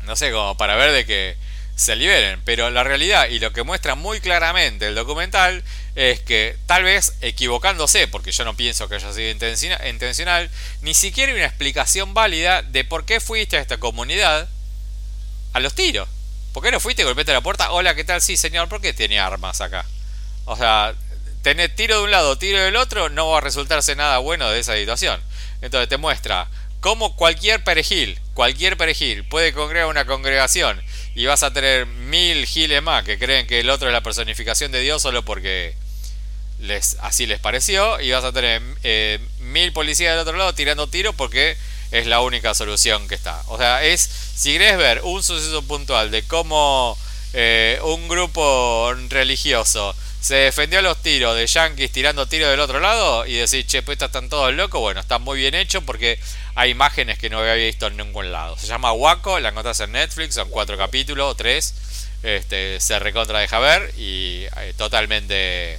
[0.06, 1.38] No sé, como para ver de que
[1.76, 2.42] se liberen.
[2.46, 5.64] Pero la realidad y lo que muestra muy claramente el documental
[5.96, 10.50] es que tal vez equivocándose, porque yo no pienso que haya sido intencional,
[10.82, 14.48] ni siquiera hay una explicación válida de por qué fuiste a esta comunidad
[15.54, 16.08] a los tiros.
[16.54, 17.72] ¿Por qué no fuiste y golpeaste la puerta?
[17.72, 18.22] Hola, ¿qué tal?
[18.22, 19.86] Sí, señor, ¿por qué tiene armas acá?
[20.46, 20.94] O sea,
[21.42, 24.60] tener tiro de un lado, tiro del otro, no va a resultarse nada bueno de
[24.60, 25.20] esa situación.
[25.64, 26.48] Entonces te muestra
[26.80, 30.80] cómo cualquier perejil, cualquier perejil puede congregar una congregación
[31.16, 34.72] y vas a tener mil giles más que creen que el otro es la personificación
[34.72, 35.74] de Dios solo porque
[36.60, 40.88] les, así les pareció y vas a tener eh, mil policías del otro lado tirando
[40.88, 41.58] tiros porque
[41.94, 43.40] es la única solución que está.
[43.48, 46.98] O sea, es, si querés ver un suceso puntual de cómo
[47.34, 52.80] eh, un grupo religioso se defendió a los tiros de yankees tirando tiros del otro
[52.80, 56.18] lado y decir, che, pues están todos locos, bueno, está muy bien hecho porque
[56.56, 58.58] hay imágenes que no había visto en ningún lado.
[58.58, 61.76] Se llama Waco, la encontrás en Netflix, son cuatro capítulos, tres.
[62.24, 65.78] Este, se recontra deja ver y eh, totalmente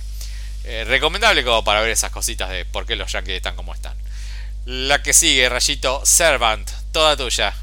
[0.64, 3.93] eh, recomendable como para ver esas cositas de por qué los yankees están como están.
[4.66, 7.54] La que sigue, Rayito, Servant, toda tuya.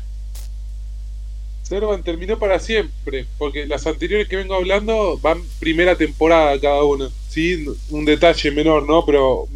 [1.64, 7.10] Servant terminó para siempre, porque las anteriores que vengo hablando van primera temporada cada una.
[7.30, 9.04] Sí, un detalle menor, ¿no?
[9.04, 9.48] Pero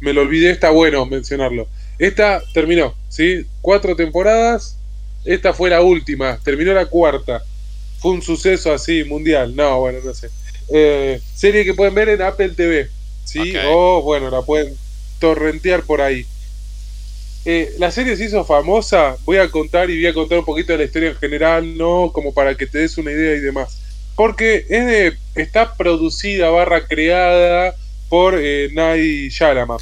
[0.00, 1.68] me, lo olvidé, está bueno mencionarlo.
[1.98, 3.46] Esta terminó, ¿sí?
[3.62, 4.76] Cuatro temporadas,
[5.24, 7.42] esta fue la última, terminó la cuarta.
[7.98, 9.56] Fue un suceso así, mundial.
[9.56, 10.28] No, bueno, no sé.
[10.68, 12.90] Eh, serie que pueden ver en Apple TV,
[13.24, 13.54] ¿sí?
[13.68, 14.76] O, bueno, la pueden
[15.18, 16.26] torrentear por ahí.
[17.44, 20.72] Eh, la serie se hizo famosa, voy a contar y voy a contar un poquito
[20.72, 22.10] de la historia en general, ¿no?
[22.12, 23.80] Como para que te des una idea y demás.
[24.14, 27.74] Porque es de, está producida barra creada
[28.10, 29.78] por eh, Nai Shyamalan.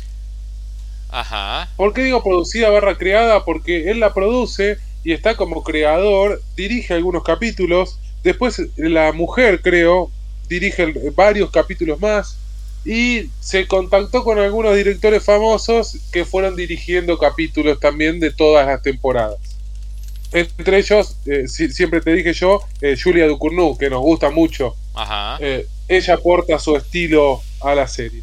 [1.09, 1.68] Ajá.
[1.77, 3.44] ¿Por qué digo producida barra creada?
[3.44, 10.11] Porque él la produce y está como creador, dirige algunos capítulos, después la mujer creo,
[10.49, 12.38] dirige varios capítulos más,
[12.85, 18.83] y se contactó con algunos directores famosos que fueron dirigiendo capítulos también de todas las
[18.83, 19.38] temporadas.
[20.33, 24.77] Entre ellos, eh, siempre te dije yo, eh, Julia Ducournau, que nos gusta mucho.
[25.41, 28.23] Eh, ella aporta su estilo a la serie.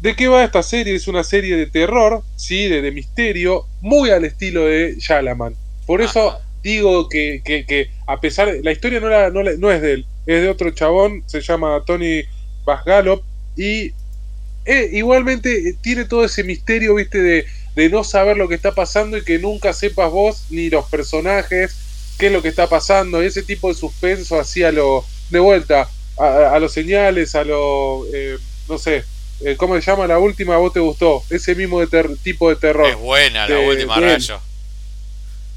[0.00, 0.94] ¿De qué va esta serie?
[0.94, 2.68] Es una serie de terror, ¿sí?
[2.68, 5.54] de, misterio, muy al estilo de Shalaman.
[5.86, 8.62] Por eso digo que, que, a pesar de...
[8.62, 12.22] La historia no, no, no, es de él, es de otro chabón, se llama Tony
[12.64, 13.22] Basgalop,
[13.56, 13.92] y
[14.64, 18.72] eh, igualmente eh, tiene todo ese misterio, viste, de, de, no saber lo que está
[18.72, 21.76] pasando y que nunca sepas vos ni los personajes
[22.18, 23.20] qué es lo que está pasando.
[23.20, 25.04] Ese tipo de suspenso así a lo.
[25.30, 25.88] de vuelta,
[26.18, 28.06] a, los señales, a lo.
[28.12, 28.38] Eh,
[28.68, 29.04] no sé.
[29.56, 30.54] ¿Cómo se llama la última?
[30.54, 31.24] ¿A vos te gustó?
[31.28, 32.88] Ese mismo de tipo de terror.
[32.88, 34.40] Es buena la última, rayo.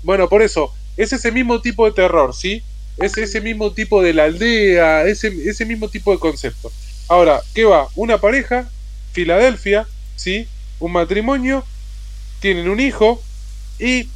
[0.02, 2.64] Bueno, por eso, es ese mismo tipo de terror, ¿sí?
[2.98, 6.72] Es ese mismo tipo de la aldea, ese, ese mismo tipo de concepto.
[7.08, 7.88] Ahora, ¿qué va?
[7.96, 8.70] Una pareja,
[9.12, 10.48] Filadelfia, ¿sí?
[10.80, 11.64] Un matrimonio,
[12.40, 13.22] tienen un hijo
[13.80, 14.08] y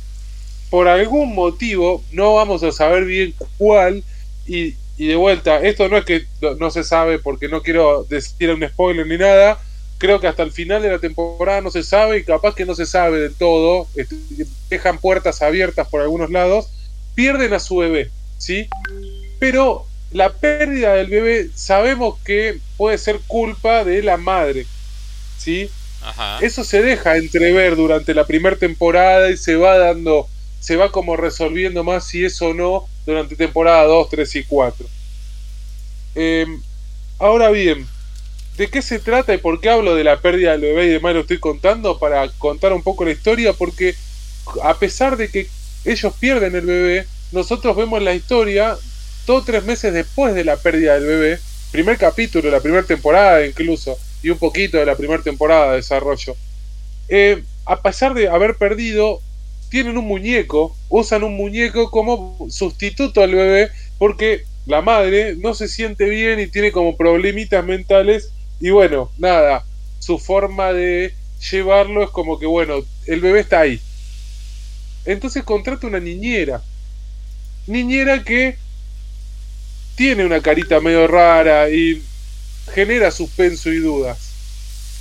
[0.69, 4.03] por algún motivo, no vamos a saber bien cuál,
[4.45, 6.25] y, de vuelta, esto no es que
[6.59, 9.59] no se sabe porque no quiero decir un spoiler ni nada,
[9.97, 12.75] creo que hasta el final de la temporada no se sabe y capaz que no
[12.75, 14.15] se sabe del todo, este,
[14.69, 16.69] dejan puertas abiertas por algunos lados,
[17.15, 18.67] pierden a su bebé, ¿sí?
[19.39, 24.65] Pero la pérdida del bebé sabemos que puede ser culpa de la madre.
[25.37, 25.69] ¿Sí?
[26.41, 30.27] Eso se deja entrever durante la primera temporada y se va dando,
[30.59, 34.87] se va como resolviendo más si es o no durante temporada 2, 3 y 4.
[36.15, 36.61] Em,
[37.19, 37.85] ahora bien,
[38.57, 41.13] ¿de qué se trata y por qué hablo de la pérdida del bebé y demás
[41.13, 41.99] lo estoy contando?
[41.99, 43.95] Para contar un poco la historia, porque
[44.63, 45.47] a pesar de que
[45.85, 48.77] ellos pierden el bebé, nosotros vemos la historia
[49.25, 51.39] dos tres meses después de la pérdida del bebé,
[51.71, 55.77] primer capítulo de la primera temporada incluso, y un poquito de la primera temporada de
[55.77, 56.35] desarrollo,
[57.07, 59.21] eh, a pesar de haber perdido,
[59.69, 65.67] tienen un muñeco, usan un muñeco como sustituto al bebé, porque la madre no se
[65.67, 69.63] siente bien y tiene como problemitas mentales, y bueno, nada,
[69.99, 71.13] su forma de
[71.51, 73.79] llevarlo es como que, bueno, el bebé está ahí.
[75.05, 76.61] Entonces contrata una niñera.
[77.67, 78.57] Niñera que
[79.99, 82.01] tiene una carita medio rara y
[82.73, 84.29] genera suspenso y dudas.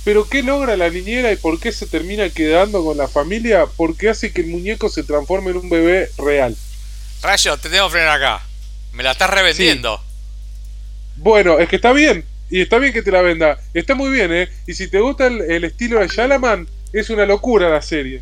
[0.03, 3.65] Pero ¿qué logra la niñera y por qué se termina quedando con la familia?
[3.77, 6.53] Porque hace que el muñeco se transforme en un bebé real.
[7.23, 8.45] Rayo, te tengo que frenar acá.
[8.91, 10.03] Me la estás revendiendo.
[11.15, 12.25] Bueno, es que está bien.
[12.49, 13.57] Y está bien que te la venda.
[13.73, 14.49] Está muy bien, ¿eh?
[14.67, 18.21] Y si te gusta el, estilo de Shalaman, es una locura la serie.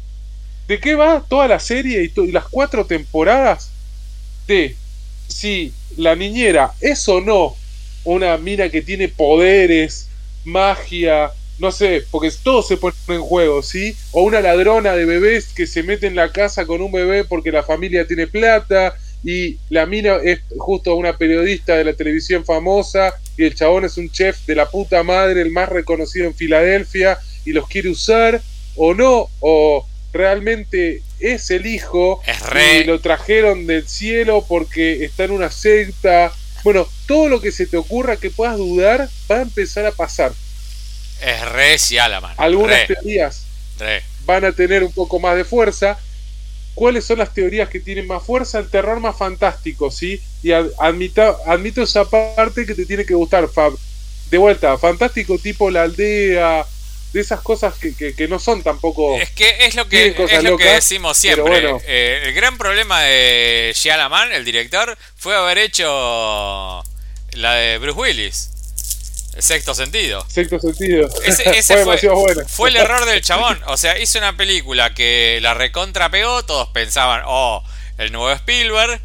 [0.67, 3.71] ¿De qué va toda la serie y, y las cuatro temporadas?
[4.45, 4.75] De
[5.27, 7.55] si la niñera es o no
[8.03, 10.07] una mina que tiene poderes,
[10.45, 13.95] magia, no sé, porque todo se pone en juego, ¿sí?
[14.11, 17.51] O una ladrona de bebés que se mete en la casa con un bebé porque
[17.51, 23.13] la familia tiene plata y la mina es justo una periodista de la televisión famosa
[23.35, 27.17] y el chabón es un chef de la puta madre, el más reconocido en Filadelfia
[27.43, 28.41] y los quiere usar
[28.75, 32.21] o no, o realmente es el hijo
[32.81, 36.31] y lo trajeron del cielo porque está en una secta.
[36.63, 40.31] Bueno, todo lo que se te ocurra que puedas dudar va a empezar a pasar.
[41.21, 41.77] Es re
[42.21, 42.35] mano.
[42.37, 43.45] Algunas teorías
[44.25, 45.97] van a tener un poco más de fuerza.
[46.73, 48.59] ¿Cuáles son las teorías que tienen más fuerza?
[48.59, 50.21] El terror más fantástico, ¿sí?
[50.43, 53.73] Y admito, admito esa parte que te tiene que gustar, Fab.
[54.29, 56.65] De vuelta, fantástico tipo la aldea,
[57.13, 59.17] de esas cosas que, no son tampoco.
[59.17, 61.75] Es que es lo que, es lo que decimos siempre.
[61.85, 66.83] Eh, el gran problema de Shyamalan, el director, fue haber hecho
[67.33, 68.49] la de Bruce Willis.
[69.39, 70.25] Sexto sentido.
[70.27, 71.07] Sexto sentido.
[71.23, 71.97] Ese, fue,
[72.47, 73.59] fue, el error del chabón.
[73.67, 76.43] O sea, hizo una película que la recontra pegó.
[76.43, 77.63] Todos pensaban, oh,
[77.97, 78.99] el nuevo Spielberg.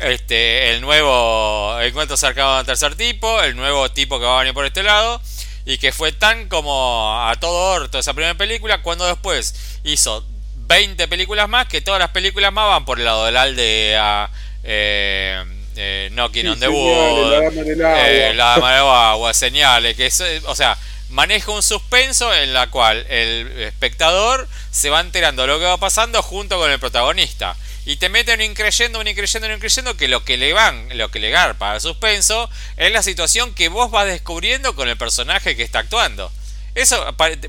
[0.00, 3.42] Este, el nuevo encuentro cercano del tercer tipo.
[3.42, 5.20] El nuevo tipo que va a venir por este lado.
[5.68, 8.80] Y que fue tan como a todo orto esa primera película.
[8.80, 10.24] Cuando después hizo
[10.66, 11.68] 20 películas más.
[11.68, 14.30] Que todas las películas más van por el lado del aldea.
[14.64, 15.44] Eh,
[15.76, 19.96] eh, Knocking on the Wood, la dama del agua, eh, la dama del agua señales,
[19.96, 20.76] que es, o sea,
[21.10, 25.76] maneja un suspenso en la cual el espectador se va enterando de lo que va
[25.76, 27.54] pasando junto con el protagonista.
[27.88, 31.10] Y te mete un increyendo, un increyendo, un increyendo que lo que le van, lo
[31.10, 35.56] que le garpa al suspenso es la situación que vos vas descubriendo con el personaje
[35.56, 36.30] que está actuando.
[36.74, 37.02] Eso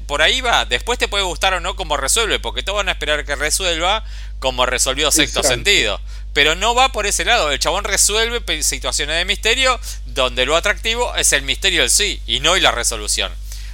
[0.08, 0.64] por ahí va.
[0.64, 4.06] Después te puede gustar o no cómo resuelve, porque todos van a esperar que resuelva
[4.40, 6.00] como resolvió sexto sentido.
[6.32, 7.52] Pero no va por ese lado.
[7.52, 12.40] El chabón resuelve situaciones de misterio donde lo atractivo es el misterio en sí y
[12.40, 13.30] no y la resolución.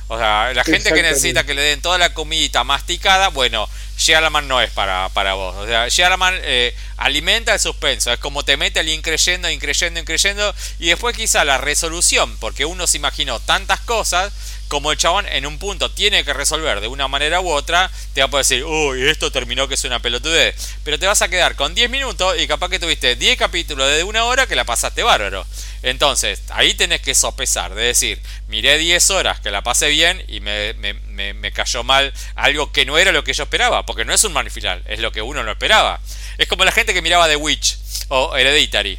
[0.07, 4.47] O sea, la gente que necesita que le den toda la comidita masticada, bueno, Shyamalan
[4.47, 5.55] no es para, para vos.
[5.55, 8.11] O sea, Shyamalan eh, alimenta el suspenso.
[8.11, 10.53] Es como te mete al increyendo, increyendo, increyendo.
[10.79, 14.33] Y después quizá la resolución, porque uno se imaginó tantas cosas
[14.67, 18.21] como el chabón en un punto tiene que resolver de una manera u otra, te
[18.21, 20.55] va a poder decir, uy, esto terminó que es una pelotudez.
[20.83, 24.03] Pero te vas a quedar con 10 minutos y capaz que tuviste 10 capítulos de
[24.03, 25.45] una hora que la pasaste bárbaro.
[25.83, 30.39] Entonces, ahí tenés que sopesar, de decir, miré 10 horas que la pasé bien y
[30.39, 34.33] me, cayó mal algo que no era lo que yo esperaba, porque no es un
[34.33, 36.01] manifilal, es lo que uno no esperaba.
[36.37, 37.77] Es como la gente que miraba The Witch
[38.09, 38.97] o Hereditary.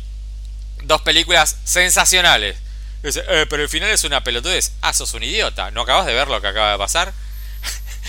[0.84, 2.56] Dos películas sensacionales
[3.14, 4.72] eh, pero el final es una pelotudez.
[4.80, 5.70] Ah, sos un idiota.
[5.70, 7.12] ¿No acabas de ver lo que acaba de pasar?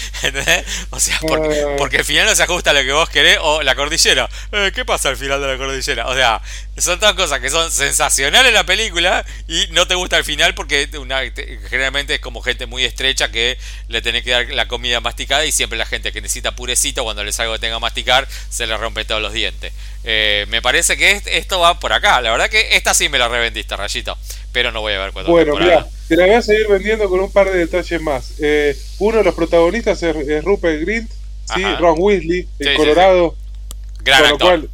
[0.23, 0.65] ¿Entendés?
[0.89, 3.61] O sea, porque, porque, el final no se ajusta a lo que vos querés o
[3.63, 4.29] la cordillera.
[4.51, 6.07] Eh, ¿Qué pasa al final de la cordillera?
[6.07, 6.41] O sea,
[6.77, 10.53] son todas cosas que son sensacionales en la película y no te gusta el final
[10.53, 10.89] porque
[11.69, 13.57] generalmente es como gente muy estrecha que
[13.87, 17.23] le tenés que dar la comida masticada y siempre la gente que necesita purecito cuando
[17.23, 19.73] les algo que tenga masticar se le rompe todos los dientes.
[20.03, 22.21] Eh, me parece que esto va por acá.
[22.21, 24.17] La verdad que esta sí me la revendiste, Rayito
[24.57, 25.31] pero no voy a ver cuándo.
[25.31, 28.33] Bueno, mira, te la voy a seguir vendiendo con un par de detalles más.
[28.39, 31.11] Eh, uno de los protagonistas es, Rupert Grint,
[31.53, 31.63] ¿sí?
[31.79, 33.35] Ron Weasley, el Colorado.
[34.03, 34.69] Gran con lo cual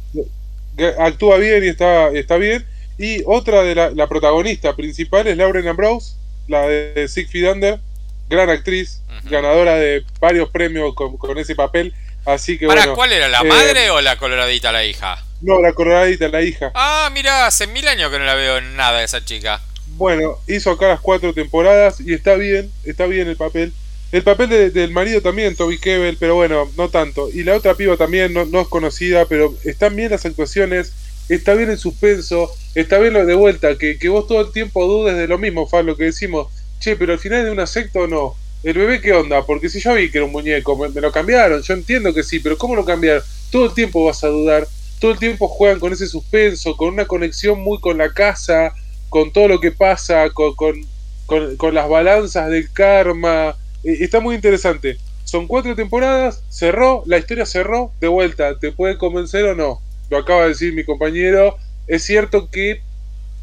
[0.98, 2.64] actúa bien y está, está bien.
[2.98, 6.14] Y otra de la, la protagonista principal es Lauren Ambrose,
[6.46, 7.80] la de Feet Under,
[8.28, 11.94] gran actriz, ganadora de varios premios con, ese papel.
[12.24, 13.28] Así que ¿Para cuál era?
[13.28, 15.22] ¿La eh, madre o la coloradita la hija?
[15.42, 16.72] No, la coloradita, la hija.
[16.74, 19.60] Ah, mira, hace mil años que no la veo en nada esa chica.
[19.96, 23.72] Bueno, hizo acá las cuatro temporadas y está bien, está bien el papel.
[24.10, 27.28] El papel del marido también, Toby Kebbell, pero bueno, no tanto.
[27.32, 30.92] Y la otra piba también no, es conocida, pero están bien las actuaciones,
[31.28, 35.16] está bien el suspenso, está bien lo de vuelta, que, vos todo el tiempo dudes
[35.16, 36.46] de lo mismo, Fab, lo que decimos,
[36.78, 38.36] che, pero al final de una secta o no.
[38.62, 39.44] ¿El bebé qué onda?
[39.44, 42.22] Porque si yo vi que era un muñeco, me, me, lo cambiaron, yo entiendo que
[42.22, 43.22] sí, pero ¿cómo lo cambiaron?
[43.50, 44.66] Todo el tiempo vas a dudar,
[45.00, 48.72] todo el tiempo juegan con ese suspenso, con una conexión muy con la casa,
[49.14, 53.54] con todo lo que pasa, con, con, las balanzas del karma.
[53.84, 54.98] E, está muy interesante.
[55.22, 59.80] Son cuatro temporadas, cerró, la historia cerró, de vuelta, ¿te puede convencer o no?
[60.10, 61.56] Lo acaba de decir mi compañero.
[61.86, 62.82] Es cierto que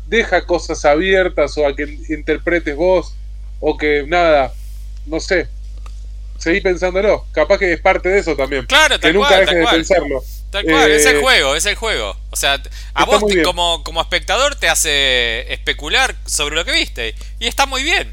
[0.10, 3.16] deja cosas abiertas o a que interpretes vos
[3.62, 4.52] o que nada,
[5.06, 5.48] no sé.
[6.42, 7.28] Seguí pensándolo.
[7.34, 8.66] Capaz que es parte de eso también.
[8.66, 10.24] Claro, que nunca dejes de pensarlo.
[10.50, 12.18] Tal cual, es el eh, juego, es el juego.
[12.32, 12.60] O sea,
[12.96, 17.14] a vos como, como espectador te hace especular sobre lo que viste.
[17.40, 18.12] Y está muy bien.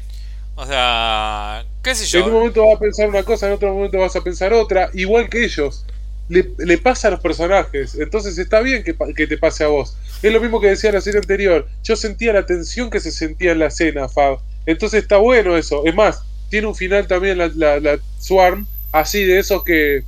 [0.53, 2.19] O sea, qué sé yo.
[2.19, 4.91] En un momento vas a pensar una cosa, en otro momento vas a pensar otra.
[4.93, 5.83] Igual que ellos.
[6.27, 7.95] Le, le pasa a los personajes.
[7.95, 9.97] Entonces está bien que, que, te pase a vos.
[10.21, 11.67] Es lo mismo que decía la serie anterior.
[11.83, 14.37] Yo sentía la tensión que se sentía en la escena, Fab.
[14.67, 15.81] Entonces está bueno eso.
[15.83, 17.47] Es más, tiene un final también la,
[17.79, 20.03] la, Swarm, así de esos que.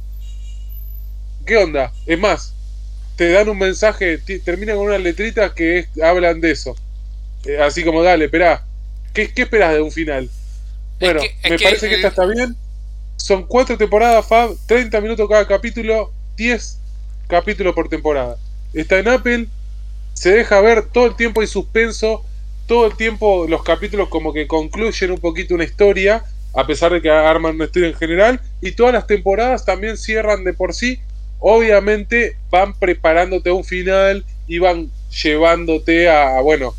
[1.45, 1.91] ¿Qué onda?
[2.05, 2.53] Es más,
[3.15, 6.75] te dan un mensaje, termina con una letrita que hablan de eso.
[7.45, 8.63] Eh, así como, dale, esperá.
[9.13, 10.29] ¿Qué, ¿Qué esperas de un final?
[10.99, 12.55] Bueno, me parece que esta está bien.
[13.17, 16.79] Son cuatro temporadas, Fab, 30 minutos cada capítulo, 10
[17.27, 18.37] capítulos por temporada.
[18.73, 19.47] Está en Apple,
[20.13, 22.23] se deja ver todo el tiempo hay suspenso,
[22.67, 27.01] todo el tiempo los capítulos como que concluyen un poquito una historia, a pesar de
[27.01, 30.99] que arman una historia en general, y todas las temporadas también cierran de por sí.
[31.39, 34.91] Obviamente van preparándote un final y van
[35.23, 36.75] llevándote a, bueno,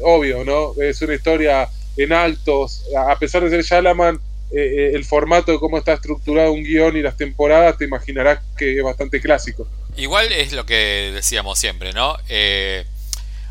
[0.00, 0.74] obvio, ¿no?
[0.82, 4.16] Es una historia en altos, a pesar de ser Shalaman,
[4.52, 8.40] eh, eh, el formato de cómo está estructurado un guion y las temporadas, te imaginarás
[8.56, 9.66] que es bastante clásico.
[9.96, 12.16] Igual es lo que decíamos siempre, ¿no?
[12.28, 12.84] Eh,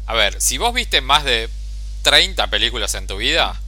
[0.06, 1.50] a ver, si vos viste más de
[2.02, 3.60] 30 películas en tu vida,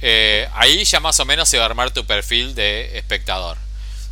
[0.00, 3.56] eh, ahí ya más o menos se va a armar tu perfil de espectador.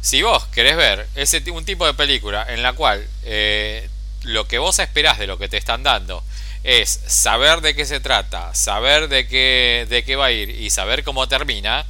[0.00, 3.88] Si vos querés ver ese un tipo de película en la cual eh,
[4.22, 6.22] lo que vos esperás de lo que te están dando
[6.64, 10.70] es saber de qué se trata, saber de qué, de qué va a ir y
[10.70, 11.86] saber cómo termina,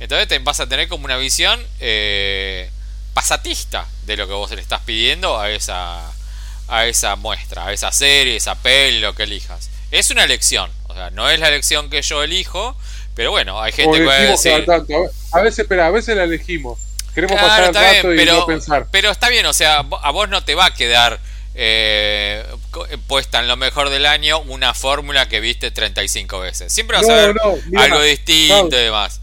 [0.00, 2.70] entonces te vas a tener como una visión eh,
[3.14, 6.12] pasatista de lo que vos le estás pidiendo a esa,
[6.68, 9.70] a esa muestra, a esa serie, esa peli, lo que elijas.
[9.90, 12.76] Es una elección, o sea, no es la elección que yo elijo,
[13.14, 14.66] pero bueno, hay gente que va a decir...
[15.32, 16.78] A veces, espera, a veces la elegimos.
[17.14, 18.88] Queremos pasar el rato y pero, no pensar.
[18.90, 21.18] Pero está bien, o sea, a vos no te va a quedar
[21.54, 22.44] eh,
[23.06, 26.72] puesta en lo mejor del año una fórmula que viste 35 veces.
[26.72, 27.36] Siempre vas a ver
[27.76, 29.20] algo distinto y demás.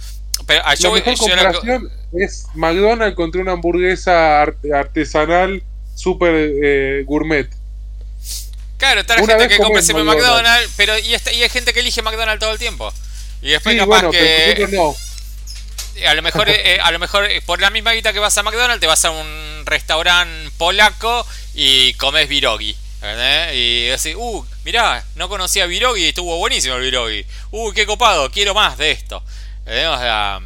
[0.48, 5.64] Pero, ah, yo, comparación es McDonald's contra una hamburguesa artesanal
[5.96, 7.50] super eh, gourmet.
[8.78, 12.40] Claro, está la gente que compra siempre McDonald's, pero y, hay gente que elige McDonald's
[12.40, 12.92] todo el tiempo.
[13.42, 14.96] Y después capaz que no.
[16.08, 18.44] a lo mejor eh, a lo mejor eh, por la misma guita que vas a
[18.44, 22.76] McDonald's te vas a un restaurante polaco y comes virogi.
[23.54, 27.26] Y así, uh, mirá, no conocía virogi y estuvo buenísimo el virogi.
[27.52, 29.18] Uh, qué copado, quiero más de esto.
[29.18, 30.40] O sea,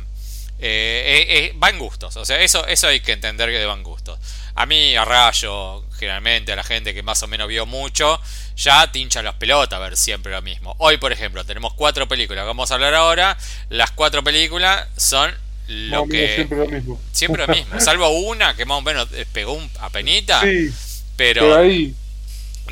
[1.64, 2.16] va en gustos.
[2.18, 4.20] O sea, eso, eso hay que entender que van gustos.
[4.58, 8.20] A mí, a rayo, generalmente, a la gente que más o menos vio mucho,
[8.56, 10.76] ya tincha las pelotas a ver siempre lo mismo.
[10.80, 12.44] Hoy, por ejemplo, tenemos cuatro películas.
[12.44, 13.38] Vamos a hablar ahora.
[13.70, 15.32] Las cuatro películas son
[15.68, 16.38] lo que.
[16.38, 17.02] Siempre lo mismo.
[17.12, 17.80] Siempre lo mismo.
[17.80, 20.42] Salvo una que más o menos pegó un apenita.
[20.42, 20.74] Sí,
[21.16, 21.42] pero.
[21.42, 21.94] pero ahí.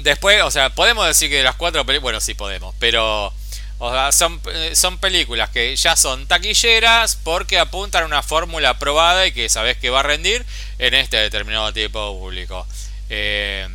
[0.02, 2.02] Después, o sea, podemos decir que de las cuatro películas.
[2.02, 2.74] Bueno, sí podemos.
[2.80, 3.32] Pero
[3.78, 8.80] o sea, son, eh, son películas que ya son taquilleras porque apuntan a una fórmula
[8.80, 10.46] probada y que sabes que va a rendir
[10.80, 12.66] en este determinado tipo de público.
[13.10, 13.68] Eh,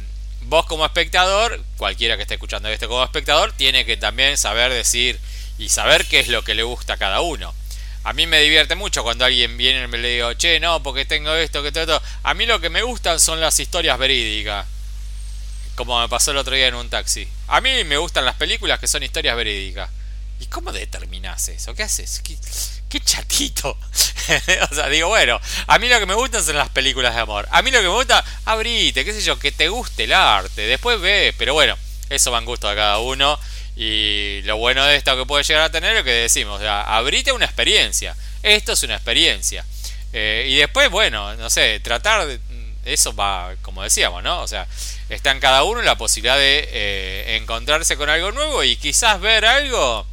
[0.42, 5.20] vos como espectador, cualquiera que esté escuchando esto como espectador, tiene que también saber decir
[5.59, 7.55] y saber qué es lo que le gusta a cada uno.
[8.03, 11.05] A mí me divierte mucho cuando alguien viene y me le digo, che, no, porque
[11.05, 12.01] tengo esto, que todo.
[12.22, 14.66] A mí lo que me gustan son las historias verídicas.
[15.74, 17.28] Como me pasó el otro día en un taxi.
[17.51, 19.90] A mí me gustan las películas que son historias verídicas.
[20.40, 21.74] ¿Y cómo determinás eso?
[21.74, 22.22] ¿Qué haces?
[22.88, 23.70] ¿Qué, chatito?
[24.70, 27.46] o sea, digo, bueno, a mí lo que me gustan son las películas de amor.
[27.51, 30.62] A mí lo que me gusta, abrite, qué sé yo, que te guste el arte.
[30.62, 31.76] Después ves, pero bueno,
[32.09, 33.38] eso va en gusto a cada uno.
[33.76, 36.82] Y lo bueno de esto que puede llegar a tener es que decimos, o sea,
[36.82, 38.16] abrite una experiencia.
[38.42, 39.64] Esto es una experiencia.
[40.12, 42.40] Eh, y después, bueno, no sé, tratar de,
[42.84, 44.40] eso va, como decíamos, ¿no?
[44.40, 44.66] O sea,
[45.11, 49.44] está en cada uno la posibilidad de eh, encontrarse con algo nuevo y quizás ver
[49.44, 50.06] algo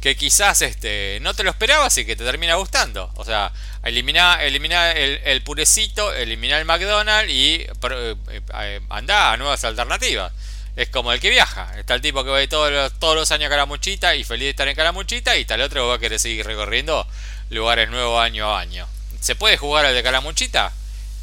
[0.00, 3.10] que quizás este, no te lo esperabas y que te termina gustando.
[3.16, 3.52] O sea,
[3.82, 8.16] eliminar elimina el, purecito, eliminar el McDonald's y eh,
[8.54, 10.32] eh, anda a nuevas alternativas.
[10.76, 11.78] Es como el que viaja.
[11.78, 14.50] Está el tipo que va todos los, todos los años a Calamuchita y feliz de
[14.50, 17.06] estar en Calamuchita y tal otro que va a querer seguir recorriendo
[17.50, 18.86] lugares nuevos año a año.
[19.20, 20.72] ¿Se puede jugar al de Calamuchita?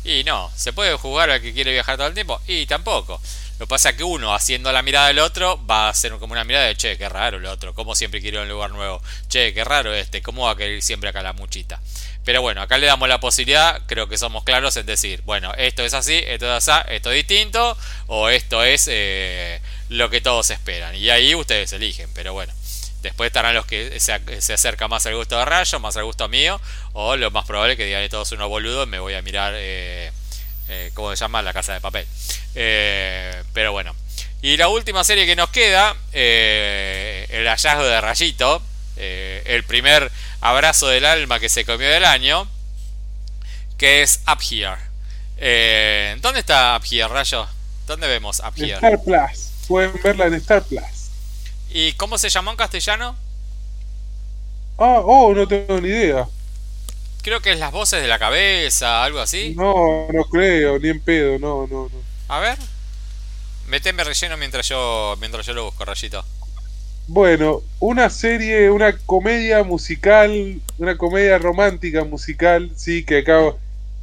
[0.08, 2.40] Y no, ¿se puede jugar al que quiere viajar todo el tiempo?
[2.48, 3.22] Y tampoco.
[3.60, 6.32] Lo que pasa es que uno, haciendo la mirada del otro, va a ser como
[6.32, 9.54] una mirada de, che, qué raro el otro, como siempre a un lugar nuevo, che,
[9.54, 11.82] qué raro este, cómo va a querer siempre acá la muchita.
[12.24, 15.84] Pero bueno, acá le damos la posibilidad, creo que somos claros en decir, bueno, esto
[15.84, 20.52] es así, esto es así, esto es distinto, o esto es eh, lo que todos
[20.52, 20.96] esperan.
[20.96, 22.54] Y ahí ustedes eligen, pero bueno.
[23.02, 26.28] Después estarán los que se, se acercan más al gusto de Rayo, más al gusto
[26.28, 26.60] mío,
[26.94, 30.12] o lo más probable es que digan todos unos boludos, me voy a mirar, eh,
[30.68, 31.42] eh, ¿cómo se llama?
[31.42, 32.08] La casa de papel.
[32.56, 33.96] Eh, pero bueno.
[34.42, 38.62] Y la última serie que nos queda, eh, el hallazgo de Rayito,
[38.96, 42.50] el primer abrazo del alma que se comió del año,
[43.78, 46.18] que es Up Here.
[46.22, 47.48] ¿Dónde está Up Here, Rayo?
[47.86, 48.74] ¿Dónde vemos Up Here?
[48.74, 49.52] Star Plus.
[49.68, 50.82] Pueden verla en Star Plus.
[51.70, 53.16] ¿Y cómo se llamó en castellano?
[54.78, 56.28] Ah, oh, no tengo ni idea.
[57.24, 59.54] Creo que es las voces de la cabeza, algo así.
[59.56, 62.02] No, no creo, ni en pedo, no, no, no.
[62.28, 62.58] A ver.
[63.68, 66.24] Meteme relleno mientras yo mientras yo lo busco, Rayito.
[67.08, 73.58] Bueno, una serie, una comedia musical, una comedia romántica musical, sí, que acabo,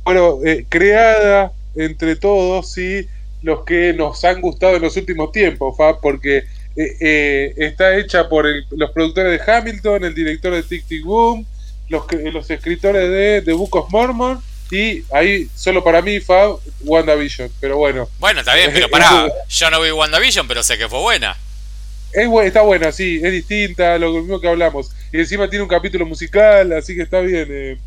[0.04, 3.06] bueno, eh, creada entre todos, sí,
[3.42, 6.44] los que nos han gustado en los últimos tiempos, Fab, porque
[6.76, 11.46] eh, eh, está hecha por los productores de Hamilton, el director de Tic Tic Boom,
[11.88, 17.50] los, los escritores de The Book of Mormon y ahí solo para mí Fab WandaVision,
[17.60, 18.08] pero bueno.
[18.18, 21.36] Bueno, está bien, pero pará, yo no vi WandaVision, pero sé que fue buena.
[22.12, 24.90] Es, está buena, sí, es distinta, lo mismo que hablamos.
[25.12, 27.46] Y encima tiene un capítulo musical, así que está bien.
[27.50, 27.78] Eh.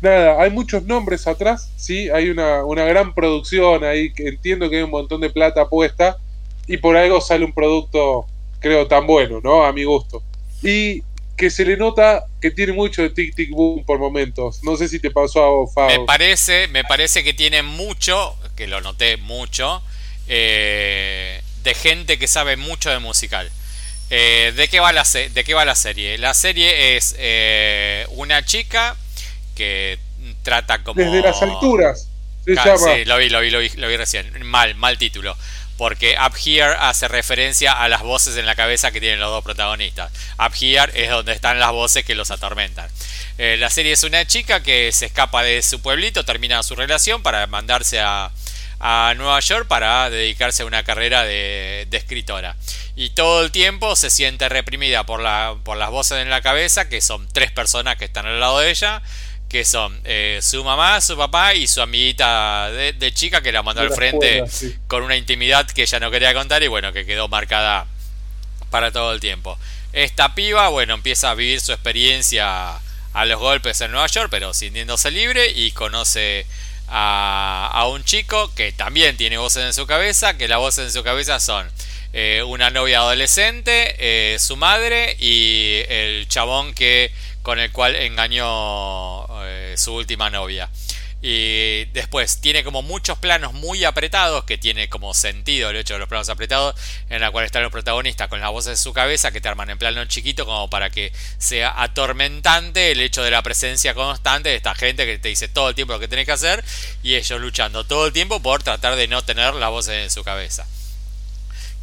[0.00, 4.76] Nada, hay muchos nombres atrás, sí, hay una, una gran producción ahí, que entiendo que
[4.76, 6.18] hay un montón de plata puesta
[6.66, 8.26] y por algo sale un producto,
[8.60, 9.64] creo, tan bueno, ¿no?
[9.64, 10.22] A mi gusto.
[10.62, 11.02] Y
[11.36, 14.62] que se le nota que tiene mucho de tic tic boom por momentos.
[14.62, 18.66] No sé si te pasó a vos, Me parece, me parece que tiene mucho, que
[18.66, 19.82] lo noté mucho,
[20.28, 23.50] eh, de gente que sabe mucho de musical.
[24.10, 26.18] Eh, ¿de, qué va la ¿De qué va la serie?
[26.18, 28.96] La serie es eh, una chica
[29.56, 29.98] que
[30.42, 31.00] trata como...
[31.00, 32.08] Desde las alturas.
[32.44, 32.76] Se llama.
[32.76, 34.30] Sí, lo vi, lo vi, lo vi, lo vi recién.
[34.44, 35.36] Mal, mal título
[35.76, 39.44] porque Up Here hace referencia a las voces en la cabeza que tienen los dos
[39.44, 40.12] protagonistas.
[40.38, 42.88] Up Here es donde están las voces que los atormentan.
[43.36, 47.22] Eh, la serie es una chica que se escapa de su pueblito, termina su relación
[47.22, 48.30] para mandarse a,
[49.16, 52.54] Nueva York para dedicarse a una carrera de, escritora.
[52.94, 56.86] Y todo el tiempo se siente reprimida por, la, por las voces en la cabeza,
[56.90, 59.00] que son tres personas que están al lado de ella
[59.48, 63.82] que son eh, su mamá, su papá y su amiguita de, chica que la mandó
[63.82, 64.44] al frente
[64.88, 67.86] con una intimidad que ella no quería contar y bueno, que quedó marcada
[68.70, 69.58] para todo el tiempo.
[69.92, 72.80] Esta piba, bueno, empieza a vivir su experiencia
[73.12, 76.46] a los golpes en Nueva York, pero sintiéndose libre y conoce
[76.88, 81.02] a, un chico que también tiene voces en su cabeza, que las voces en su
[81.02, 81.70] cabeza son
[82.12, 87.12] eh, una novia adolescente, eh, su madre y el chabón que
[87.44, 90.70] con el cual engañó eh, su última novia.
[91.20, 96.00] Y después tiene como muchos planos muy apretados, que tiene como sentido el hecho de
[96.00, 96.74] los planos apretados,
[97.10, 99.68] en la cual están los protagonistas con las voces de su cabeza que te arman
[99.68, 104.56] en plano chiquito como para que sea atormentante el hecho de la presencia constante de
[104.56, 106.64] esta gente que te dice todo el tiempo lo que tenés que hacer
[107.02, 110.24] y ellos luchando todo el tiempo por tratar de no tener las voces en su
[110.24, 110.66] cabeza.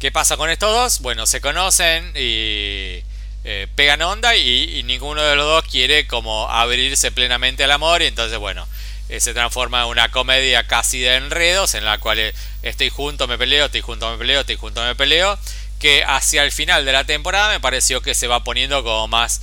[0.00, 1.00] ¿Qué pasa con estos dos?
[1.00, 3.04] Bueno, se conocen y
[3.44, 8.06] eh, pegan onda y, ninguno de los dos quiere como abrirse plenamente al amor y
[8.06, 8.68] entonces bueno
[9.08, 12.32] eh, se transforma en una comedia casi de enredos en la cual eh,
[12.62, 15.36] estoy junto me peleo estoy junto me peleo estoy junto me peleo
[15.80, 19.40] que hacia el final de la temporada me pareció que se va poniendo como más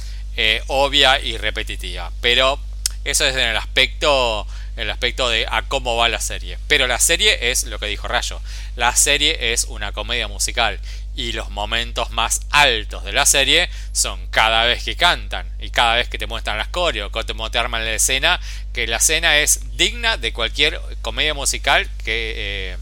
[0.68, 2.14] obvia y repetitiva.
[2.22, 2.58] Pero
[3.04, 4.48] eso es en el aspecto
[4.78, 6.58] el aspecto de a cómo va la serie.
[6.70, 8.40] Pero la serie es lo que dijo Rayo.
[8.78, 10.80] La serie es una comedia musical
[11.20, 15.96] y los momentos más altos de la serie son cada vez que cantan y cada
[15.96, 18.40] vez que te muestran las coreos, que te arman la escena,
[18.72, 22.78] que la escena es digna de cualquier comedia musical que, eh,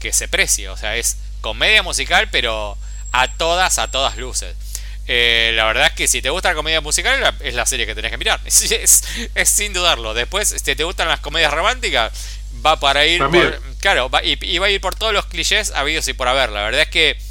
[0.00, 0.68] que se precie.
[0.70, 2.76] O sea, es comedia musical, pero
[3.12, 4.56] a todas, a todas luces.
[5.06, 7.94] Eh, la verdad es que si te gusta la comedia musical es la serie que
[7.94, 8.40] tenés que mirar.
[8.44, 9.04] Es,
[9.44, 10.14] sin dudarlo.
[10.14, 12.12] Después, si te gustan las comedias románticas,
[12.66, 15.70] va para ir por, claro, va, y, y, va a ir por todos los clichés
[15.70, 16.50] habidos y por haber.
[16.50, 17.27] La verdad es que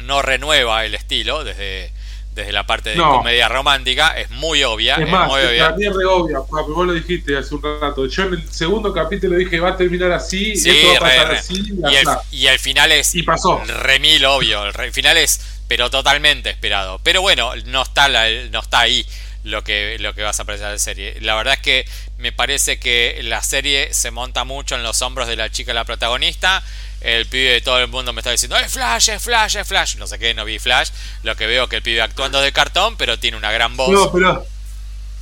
[0.00, 1.92] no renueva el estilo desde,
[2.34, 4.96] desde la parte de comedia romántica, es muy obvia.
[4.96, 5.68] Es, más, muy obvia.
[5.68, 8.06] también re obvia, vos lo dijiste hace un rato.
[8.06, 11.54] Yo en el segundo capítulo dije va a terminar así, esto va a pasar así.
[11.54, 13.62] Y, el, y, el, final es y pasó.
[13.64, 17.00] remil obvio, el, final es pero totalmente esperado.
[17.02, 19.06] Pero bueno, no está, la, no está ahí
[19.44, 21.16] lo que, lo que vas a apreciar de serie.
[21.20, 21.84] La verdad es que
[22.18, 25.84] me parece que la serie se monta mucho en los hombros de la chica, la
[25.84, 26.62] protagonista
[27.00, 29.96] el pibe de todo el mundo me está diciendo, es Flash, es Flash, es Flash.
[29.96, 30.90] No sé qué, no vi Flash.
[31.22, 33.90] Lo que veo que el pibe actuando de cartón, pero tiene una gran voz.
[33.90, 34.46] No, pero.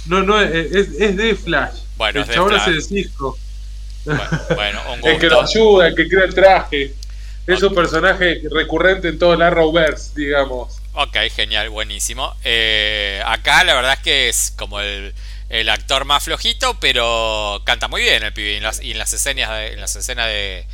[0.06, 1.80] No, no, es, es de Flash.
[1.96, 3.38] Bueno, el es chabón hace de Cisco.
[4.04, 5.08] Bueno, un gusto.
[5.10, 6.94] el que lo ayuda, el que crea el traje.
[7.46, 10.76] Es un personaje recurrente en todo el Arrowverse, digamos.
[10.92, 12.34] Ok, genial, buenísimo.
[12.44, 15.14] Eh, acá la verdad es que es como el,
[15.70, 18.52] actor más flojito, pero canta muy bien el pibe.
[18.52, 18.62] Y en
[18.98, 20.66] las, escenas, de, en las escenas de,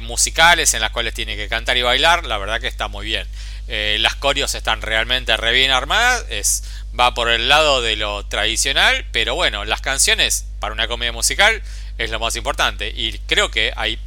[0.00, 3.26] musicales en las cuales tiene que cantar y bailar, la verdad que está muy bien.
[3.66, 6.26] Eh, las corios están realmente re bien armadas.
[6.28, 6.64] Es,
[6.98, 11.62] va por el lado de lo tradicional, pero bueno, las canciones para una comedia musical
[11.96, 12.92] es lo más importante.
[12.94, 13.98] Y creo que hay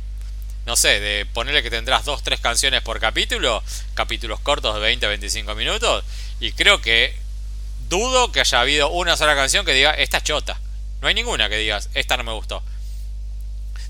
[0.65, 3.61] no sé, de ponerle que tendrás dos, tres canciones por capítulo,
[3.95, 6.05] capítulos cortos de 20 a 25 minutos,
[6.39, 7.15] y creo que
[7.89, 10.59] dudo que haya habido una sola canción que diga, esta es chota.
[11.01, 12.63] No hay ninguna que digas, esta no me gustó.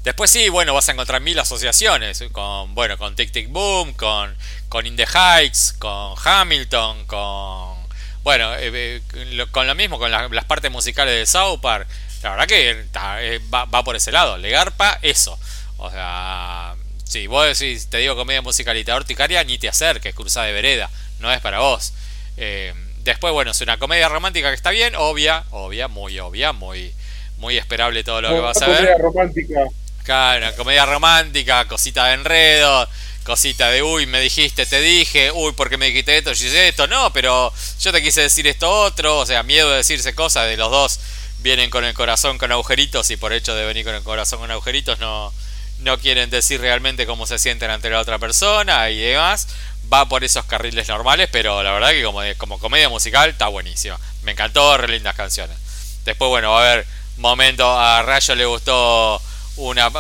[0.03, 4.35] Después sí, bueno, vas a encontrar mil asociaciones, con, bueno, con Tic Tic Boom, con,
[4.67, 7.77] con In the Heights, con Hamilton, con,
[8.23, 11.87] bueno, eh, eh, con lo mismo, con las partes musicales de South Park.
[12.21, 12.85] La verdad que
[13.21, 15.39] eh, va, va por ese lado, le garpa eso.
[15.77, 20.53] O sea, si vos decís, te digo comedia musicalita horticaria, ni te acerques, cruzada de
[20.53, 20.89] vereda,
[21.19, 21.93] no es para vos.
[22.37, 22.73] Eh,
[23.03, 26.93] después, bueno, es una comedia romántica que está bien, obvia, obvia, muy obvia, muy,
[27.37, 28.77] muy esperable todo lo que vas a ver.
[28.77, 29.59] Comedia romántica.
[30.03, 32.89] Claro, comedia romántica, cosita de enredo,
[33.23, 36.87] cosita de uy, me dijiste, te dije, uy, porque me dijiste esto, yo hice esto,
[36.87, 40.57] no, pero yo te quise decir esto otro, o sea, miedo de decirse cosas de
[40.57, 40.99] los dos
[41.39, 44.49] vienen con el corazón con agujeritos y por hecho de venir con el corazón con
[44.49, 45.33] agujeritos no,
[45.79, 49.47] no quieren decir realmente cómo se sienten ante la otra persona y demás.
[49.91, 53.97] Va por esos carriles normales, pero la verdad que como, como comedia musical está buenísimo.
[54.23, 55.57] Me encantó, re lindas canciones.
[56.05, 56.87] Después, bueno, a haber
[57.17, 59.21] momento, a Rayo le gustó
[59.57, 59.91] una,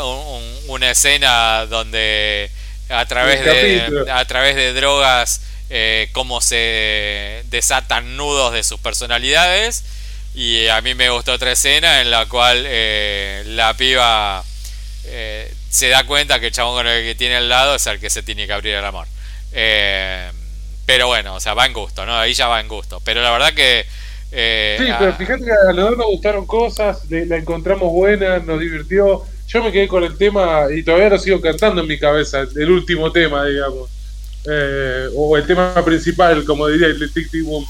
[0.67, 2.49] una escena donde
[2.89, 9.83] a través de, a través de drogas eh, cómo se desatan nudos de sus personalidades
[10.35, 14.43] y a mí me gustó otra escena en la cual eh, la piba
[15.05, 17.99] eh, se da cuenta que el chabón con el que tiene al lado es el
[17.99, 19.07] que se tiene que abrir el amor.
[19.51, 20.31] Eh,
[20.85, 22.17] pero bueno, o sea, va en gusto, ¿no?
[22.17, 23.01] Ahí ya va en gusto.
[23.03, 23.85] Pero la verdad que...
[24.31, 28.59] Eh, sí, pero fíjate que a los dos nos gustaron cosas, la encontramos buena, nos
[28.59, 29.23] divirtió.
[29.53, 32.71] Yo me quedé con el tema y todavía lo sigo cantando en mi cabeza, el
[32.71, 33.89] último tema, digamos.
[34.45, 37.65] Eh, o el tema principal, como diría el Tic Tic Boom.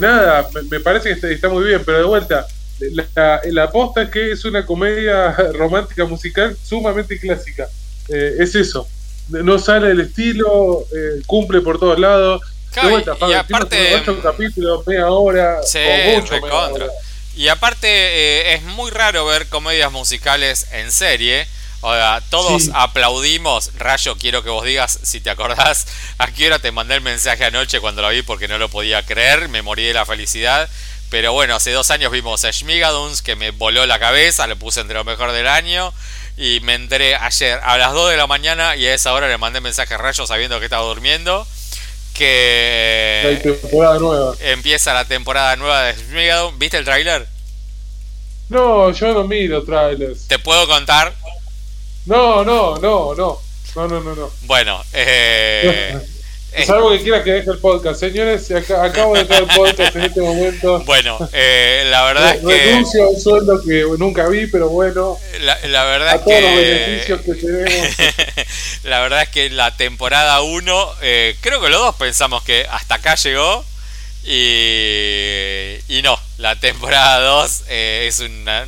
[0.00, 2.46] nada, me, parece que está muy bien, pero de vuelta,
[2.78, 7.68] la, la aposta es que es una comedia romántica musical sumamente clásica.
[8.08, 8.86] Eh, es eso.
[9.28, 12.42] No sale del estilo, eh, cumple por todos lados.
[13.28, 14.02] y, aparte.
[14.22, 15.62] capítulos, media hora.
[17.36, 21.46] Y aparte, eh, es muy raro ver comedias musicales en serie.
[21.80, 23.72] O sea, todos aplaudimos.
[23.76, 25.86] Rayo, quiero que vos digas, si te acordás,
[26.18, 29.04] a qué hora te mandé el mensaje anoche cuando lo vi porque no lo podía
[29.04, 29.48] creer.
[29.48, 30.68] Me morí de la felicidad.
[31.10, 34.80] Pero bueno, hace dos años vimos a Schmigaduns que me voló la cabeza, lo puse
[34.80, 35.92] entre lo mejor del año.
[36.36, 39.38] Y me enteré ayer a las 2 de la mañana y a esa hora le
[39.38, 41.46] mandé mensaje a Rayo sabiendo que estaba durmiendo.
[42.14, 43.40] Que
[44.40, 46.58] empieza la temporada nueva de Schmigadoon.
[46.58, 47.26] ¿Viste el tráiler?
[48.48, 50.28] No, yo no miro trailers.
[50.28, 51.12] ¿Te puedo contar?
[52.06, 53.40] No, no, no, no.
[53.74, 54.30] No, no, no, no.
[54.42, 55.98] Bueno, eh,
[56.54, 57.98] Es algo que quiera que deje el podcast.
[57.98, 60.80] Señores, acabo de dejar el podcast en este momento.
[60.84, 62.64] Bueno, eh, la verdad es que.
[62.64, 65.18] Renuncio a un sueldo que nunca vi, pero bueno.
[65.40, 67.96] La, verdad a es todos los beneficios que tenemos.
[68.84, 72.96] la verdad es que la temporada 1, eh, creo que los dos pensamos que hasta
[72.96, 73.64] acá llegó.
[74.26, 78.66] Y, y no, la temporada 2 eh, es una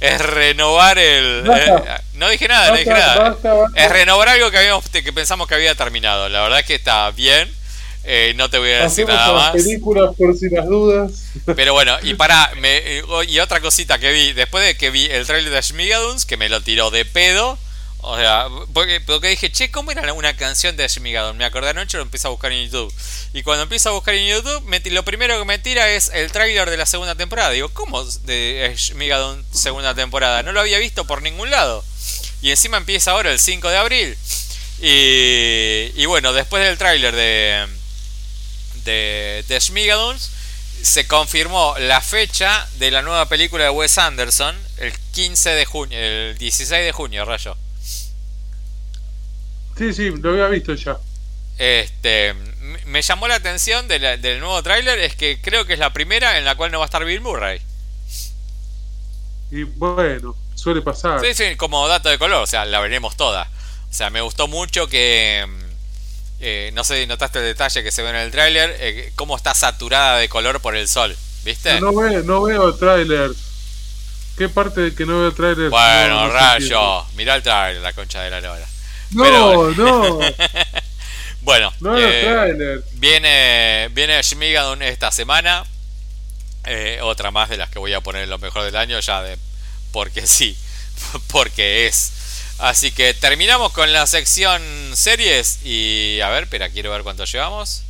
[0.00, 1.72] es renovar el eh,
[2.12, 3.38] no dije nada, no dije nada.
[3.74, 6.28] Es renovar algo que habíamos que pensamos que había terminado.
[6.28, 7.50] La verdad es que está bien.
[8.04, 9.52] Eh, no te voy a decir nada más.
[9.52, 11.24] películas por si las dudas.
[11.56, 12.82] Pero bueno, y para me,
[13.28, 16.50] y otra cosita que vi después de que vi el trailer de Schmigaduns que me
[16.50, 17.58] lo tiró de pedo
[18.06, 21.36] o sea, porque, dije, che, ¿cómo era una canción de Ashmigadon?
[21.36, 22.92] Me acordé anoche, lo empiezo a buscar en YouTube.
[23.32, 26.68] Y cuando empiezo a buscar en YouTube, lo primero que me tira es el tráiler
[26.68, 27.50] de la segunda temporada.
[27.50, 30.42] Digo, ¿cómo de Ashmigadon segunda temporada?
[30.42, 31.82] No lo había visto por ningún lado.
[32.42, 34.18] Y encima empieza ahora el 5 de abril.
[34.80, 37.66] Y, y bueno, después del tráiler de,
[38.84, 39.60] de, de
[40.82, 45.98] se confirmó la fecha de la nueva película de Wes Anderson, el 15 de junio,
[45.98, 47.56] el 16 de junio, rayo.
[49.76, 50.96] Sí, sí, lo había visto ya.
[51.58, 52.34] Este,
[52.86, 56.44] me llamó la atención del nuevo tráiler es que creo que es la primera en
[56.44, 57.60] la cual no va a estar Bill Murray.
[59.50, 61.20] Y bueno, suele pasar.
[61.20, 63.48] Sí, sí, como dato de color, o sea, la veremos toda.
[63.90, 65.46] O sea, me gustó mucho que
[66.40, 69.36] eh, no sé si notaste el detalle que se ve en el tráiler, eh, cómo
[69.36, 71.80] está saturada de color por el sol, ¿viste?
[71.80, 73.30] No, veo, no veo el tráiler.
[74.36, 75.70] ¿Qué parte de que no veo el tráiler?
[75.70, 78.66] Bueno, rayo, mirá el tráiler, la concha de la lora.
[79.14, 80.18] No, no.
[81.42, 82.84] bueno, No, eh, trailer.
[82.94, 85.64] viene, viene Shmigadun esta semana.
[86.66, 89.22] Eh, otra más de las que voy a poner en lo mejor del año, ya
[89.22, 89.38] de
[89.92, 90.56] porque sí,
[91.28, 92.12] porque es.
[92.58, 94.62] Así que terminamos con la sección
[94.94, 97.82] series y a ver, espera, quiero ver cuánto llevamos.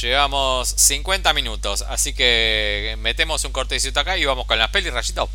[0.00, 5.28] Llevamos 50 minutos, así que metemos un cortecito acá y vamos con las pelis, Rayito.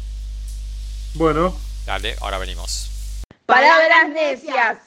[1.13, 1.55] Bueno,
[1.85, 2.89] Dale, ahora venimos.
[3.45, 4.77] Palabras necias.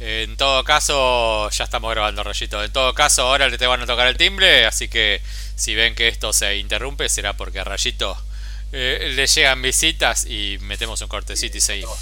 [0.00, 2.62] En todo caso, ya estamos grabando, Rayito.
[2.62, 5.20] En todo caso, ahora le te van a tocar el timbre, así que
[5.56, 8.16] si ven que esto se interrumpe, será porque a Rayito
[8.72, 11.98] eh, le llegan visitas y metemos un cortecito y seguimos.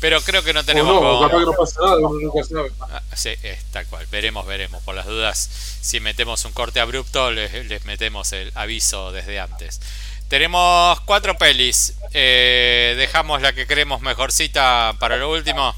[0.00, 1.02] Pero creo que no o tenemos...
[1.02, 2.72] no, capaz que no pasa nada, nunca sabe.
[2.80, 4.06] Ah, sí, es tal cual.
[4.10, 4.82] Veremos, veremos.
[4.82, 9.80] Por las dudas, si metemos un corte abrupto, les, les metemos el aviso desde antes.
[10.28, 11.94] Tenemos cuatro pelis.
[12.12, 15.74] Eh, dejamos la que creemos mejorcita para lo último.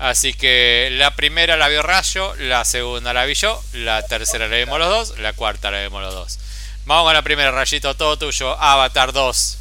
[0.00, 4.56] Así que la primera la vio Rayo, la segunda la vi yo, la tercera la
[4.56, 6.38] vimos los dos, la cuarta la vimos los dos.
[6.86, 8.58] Vamos con la primera, Rayito, todo tuyo.
[8.58, 9.58] Avatar 2.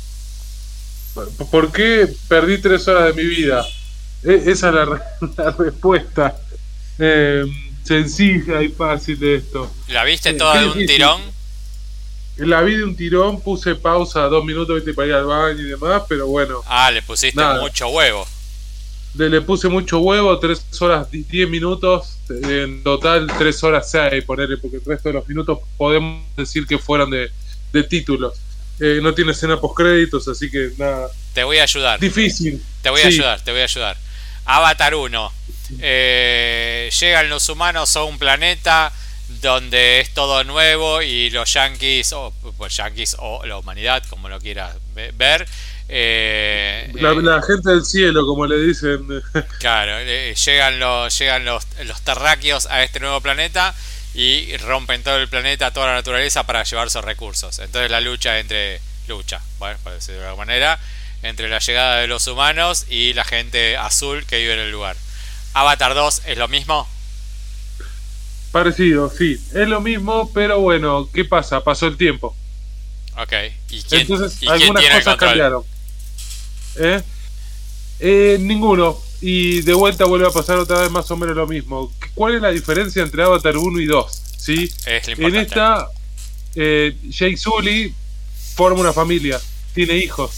[1.52, 3.66] ¿Por qué perdí tres horas de mi vida?
[4.24, 5.02] E- esa es la, re-
[5.38, 6.38] la respuesta
[6.98, 7.44] eh,
[7.84, 9.70] sencilla y fácil de esto.
[9.90, 11.22] ¿La viste Sí, toda de un tirón?
[12.38, 15.66] La vi de un tirón, puse pausa dos minutos viste, para ir al baño y
[15.72, 17.60] demás, pero bueno, Ah, le pusiste Nada.
[17.60, 18.26] mucho huevo.
[19.16, 24.58] Le, puse mucho huevo, tres horas di- diez minutos, en total tres horas seis, ponerle,
[24.58, 27.30] porque el resto de los minutos podemos decir que fueron de,
[27.74, 28.36] de títulos.
[28.80, 32.00] Eh, no tiene escena post créditos, así que nada, Te voy a ayudar.
[32.00, 32.64] difícil.
[32.82, 33.10] Te voy a Sí.
[33.10, 33.98] ayudar, te voy a ayudar.
[34.46, 35.32] Avatar 1.
[35.82, 38.92] Eh, llegan los humanos a un planeta
[39.42, 44.40] donde es todo nuevo y los yankees, o pues yankees o la humanidad, como lo
[44.40, 45.48] quieras ve- ver.
[45.92, 49.08] Eh, La, eh, la gente del cielo, como le dicen.
[49.60, 53.74] Claro, eh, llegan los llegan los, los terráqueos a este nuevo planeta
[54.14, 57.58] y rompen todo el planeta, toda la naturaleza para llevar sus recursos.
[57.60, 60.80] Entonces la lucha entre lucha, bueno, por decirlo de alguna manera,
[61.24, 64.96] entre la llegada de los humanos y la gente azul que vive en el lugar.
[65.54, 66.88] Avatar 2 es lo mismo.
[68.52, 69.40] Parecido, sí.
[69.54, 71.64] Es lo mismo, pero bueno, ¿qué pasa?
[71.64, 72.36] Pasó el tiempo.
[73.18, 73.34] Ok.
[73.70, 75.64] ¿Y quién, Entonces, y quién algunas tiene cosas cambiaron.
[76.80, 77.02] ¿Eh?
[78.00, 78.98] Eh, ninguno.
[79.22, 81.92] Y de vuelta vuelve a pasar otra vez más o menos lo mismo.
[82.16, 84.22] ¿Cuál es la diferencia entre Avatar 1 y 2?
[84.38, 84.72] ¿Sí?
[84.86, 85.88] Es En esta,
[86.56, 87.94] eh, Jake Sully
[88.56, 89.40] forma una familia,
[89.74, 90.32] tiene hijos.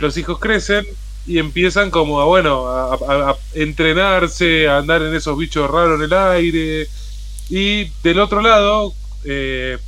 [0.00, 0.84] Los hijos crecen
[1.26, 5.98] y empiezan como a, bueno, a, a- a entrenarse, a andar en esos bichos raros
[6.00, 6.88] en el aire.
[7.48, 8.92] Y del otro lado,
[9.24, 9.78] eh,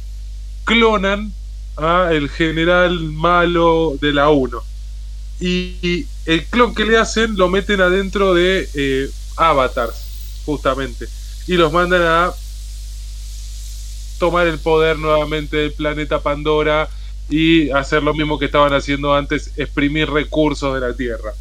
[0.64, 1.32] clonan
[1.76, 4.62] a el general malo de la 1.
[5.40, 11.06] Y, el clon que le hacen lo meten adentro de eh, avatars, justamente.
[11.46, 12.32] Y los mandan a
[14.18, 16.88] tomar el poder nuevamente del planeta Pandora
[17.28, 21.32] y hacer lo mismo que estaban haciendo antes, exprimir recursos de la Tierra.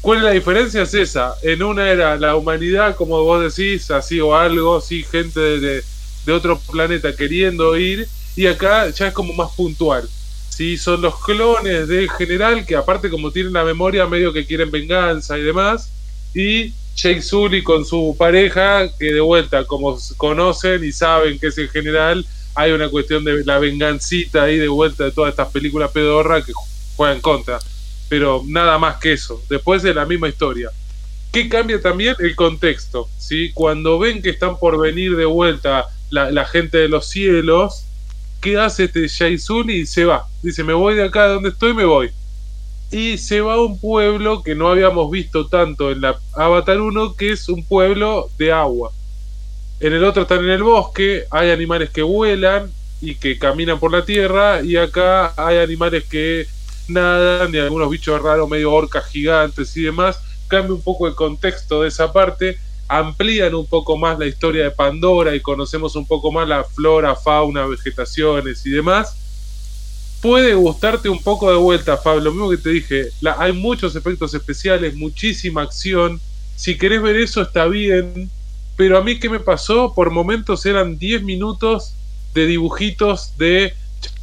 [0.00, 0.82] ¿Cuál es la diferencia?
[0.82, 1.34] Es esa.
[1.42, 5.84] En una era la humanidad, como vos decís, así o algo, sí, gente de-
[6.24, 10.08] de otro planeta queriendo ir, y acá ya es como más puntual.
[10.56, 14.70] Sí, son los clones del general, que aparte como tienen la memoria medio que quieren
[14.70, 15.90] venganza y demás,
[16.34, 21.58] y Jake Sully con su pareja, que de vuelta, como conocen y saben que es
[21.58, 25.90] el general, hay una cuestión de la vengancita ahí de vuelta de todas estas películas
[25.90, 27.58] pedorra que ju- juegan contra.
[28.08, 29.42] Pero nada más que eso.
[29.50, 30.70] Después de la misma historia.
[31.32, 32.16] ¿Qué cambia también?
[32.18, 33.10] El contexto.
[33.18, 33.50] ¿sí?
[33.52, 37.84] Cuando ven que están por venir de vuelta la gente de los cielos,
[38.40, 39.80] ¿qué hace este Jay Sully?
[39.80, 40.26] Y se va.
[40.42, 42.10] Dice, me voy de acá de donde estoy, me voy.
[42.90, 47.14] Y se va a un pueblo que no habíamos visto tanto en la Avatar 1,
[47.14, 48.92] que es un pueblo de agua.
[49.80, 52.70] En el otro están en el bosque, hay animales que vuelan
[53.00, 56.46] y que caminan por la tierra, y acá hay animales que
[56.88, 60.20] nadan y algunos bichos raros, medio orcas gigantes y demás.
[60.48, 62.58] Cambia un poco el contexto de esa parte,
[62.88, 67.14] amplían un poco más la historia de Pandora y conocemos un poco más la flora,
[67.16, 69.16] fauna, vegetaciones y demás.
[70.22, 73.08] Puede gustarte un poco de vuelta, Fabio, lo mismo que te dije,
[73.38, 76.20] hay muchos efectos especiales, muchísima acción.
[76.56, 78.30] Si querés ver eso está bien,
[78.76, 81.94] pero a mí qué me pasó, por momentos eran 10 minutos
[82.34, 83.74] de dibujitos de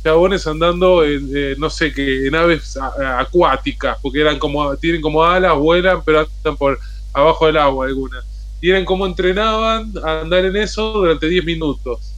[0.03, 2.77] chabones andando en, eh, no sé qué, en aves
[3.17, 6.79] acuáticas, porque eran como, tienen como alas, vuelan, pero andan por
[7.13, 8.32] abajo del agua algunas.
[8.63, 12.13] Y eran como entrenaban a andar en eso durante 10 minutos.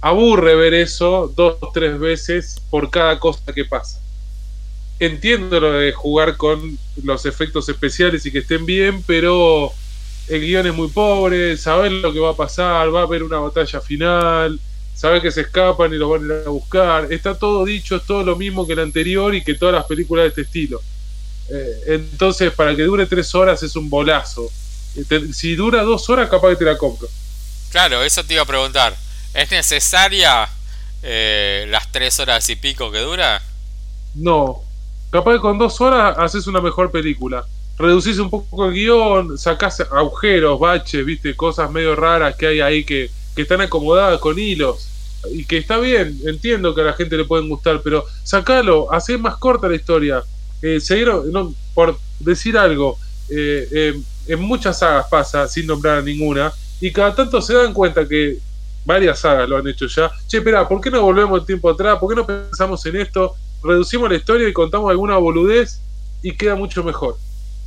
[0.00, 4.00] Aburre ver eso dos o tres veces por cada cosa que pasa.
[4.98, 9.72] entiendo lo de jugar con los efectos especiales y que estén bien, pero
[10.28, 13.38] el guion es muy pobre, sabes lo que va a pasar, va a haber una
[13.38, 14.58] batalla final,
[14.94, 18.06] sabes que se escapan y los van a ir a buscar, está todo dicho, es
[18.06, 20.80] todo lo mismo que el anterior y que todas las películas de este estilo.
[21.50, 24.50] Eh, entonces, para que dure tres horas es un bolazo.
[25.32, 27.08] Si dura dos horas, capaz que te la compro.
[27.70, 28.96] Claro, eso te iba a preguntar.
[29.34, 30.48] ¿Es necesaria
[31.02, 33.42] eh, las tres horas y pico que dura?
[34.14, 34.62] No.
[35.10, 37.44] Capaz que con dos horas haces una mejor película.
[37.78, 42.84] Reducís un poco el guion, sacás agujeros, baches, viste, cosas medio raras que hay ahí
[42.84, 44.88] que, que están acomodadas con hilos.
[45.32, 49.18] Y que está bien, entiendo que a la gente le pueden gustar, pero sacalo, hacé
[49.18, 50.22] más corta la historia.
[50.62, 50.78] Eh,
[51.30, 54.00] no, por decir algo, eh, eh,
[54.32, 58.38] en muchas sagas pasa, sin nombrar a ninguna, y cada tanto se dan cuenta que
[58.84, 60.10] varias sagas lo han hecho ya.
[60.26, 61.98] Che, espera, ¿por qué no volvemos el tiempo atrás?
[61.98, 63.34] ¿Por qué no pensamos en esto?
[63.62, 65.80] Reducimos la historia y contamos alguna boludez
[66.22, 67.16] y queda mucho mejor.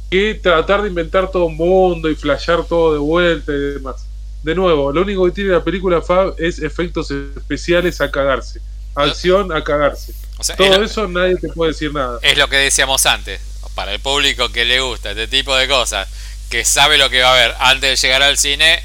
[0.10, 4.06] Que tratar de inventar todo un mundo y flashear todo de vuelta y demás.
[4.44, 8.62] De nuevo, lo único que tiene la película Fab es efectos especiales a cagarse.
[8.96, 10.14] Acción a cagarse.
[10.58, 12.20] todo eso nadie te puede decir nada.
[12.22, 13.42] Es lo que decíamos antes.
[13.76, 16.08] Para el público que le gusta este tipo de cosas,
[16.54, 18.84] que sabe lo que va a ver antes de llegar al cine,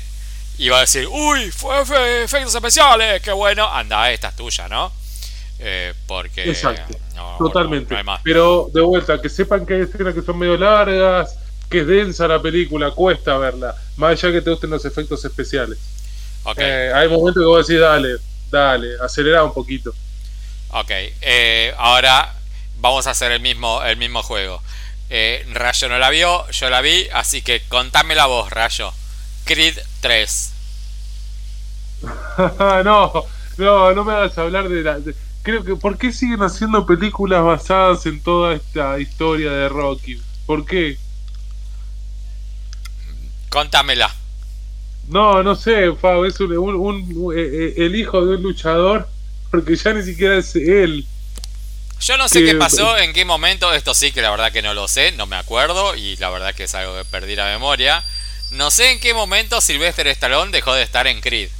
[0.56, 1.82] y va a decir, uy, fue
[2.24, 4.90] efectos especiales, qué bueno, anda, esta es tuya, ¿no?
[5.58, 6.48] Eh, porque...
[6.48, 6.96] Exacto,
[7.36, 7.94] totalmente.
[8.24, 11.36] Pero de vuelta, que sepan que hay escenas que son medio largas,
[11.68, 15.76] que es densa la película, cuesta verla, más allá que te gusten los efectos especiales.
[16.56, 18.16] Eh, hay momentos que vos decís, dale,
[18.50, 19.92] dale, acelera un poquito.
[20.70, 20.90] Ok,
[21.20, 22.34] eh, ahora
[22.78, 24.62] vamos a hacer el mismo, el mismo juego.
[25.10, 28.92] Rayo no la vio, yo la vi, así que contame la voz, Rayo.
[29.44, 30.52] Creed 3.
[32.84, 33.24] no,
[33.56, 34.98] no, no me hagas hablar de la.
[35.42, 35.76] creo que.
[35.76, 40.20] ¿Por qué siguen haciendo películas basadas en toda esta historia de Rocky?
[40.46, 40.98] ¿Por qué?
[43.48, 44.14] Contámela.
[45.08, 49.08] No, no sé, Fab, es un, un, eh, eh, el hijo de un luchador,
[49.50, 51.06] porque ya ni siquiera es él.
[52.00, 54.72] Yo no sé qué pasó, en qué momento, esto sí que la verdad que no
[54.72, 58.04] lo sé, no me acuerdo, y la verdad que es algo que perdí la memoria.
[58.50, 61.50] No sé en qué momento Sylvester Stallone dejó de estar en Creed.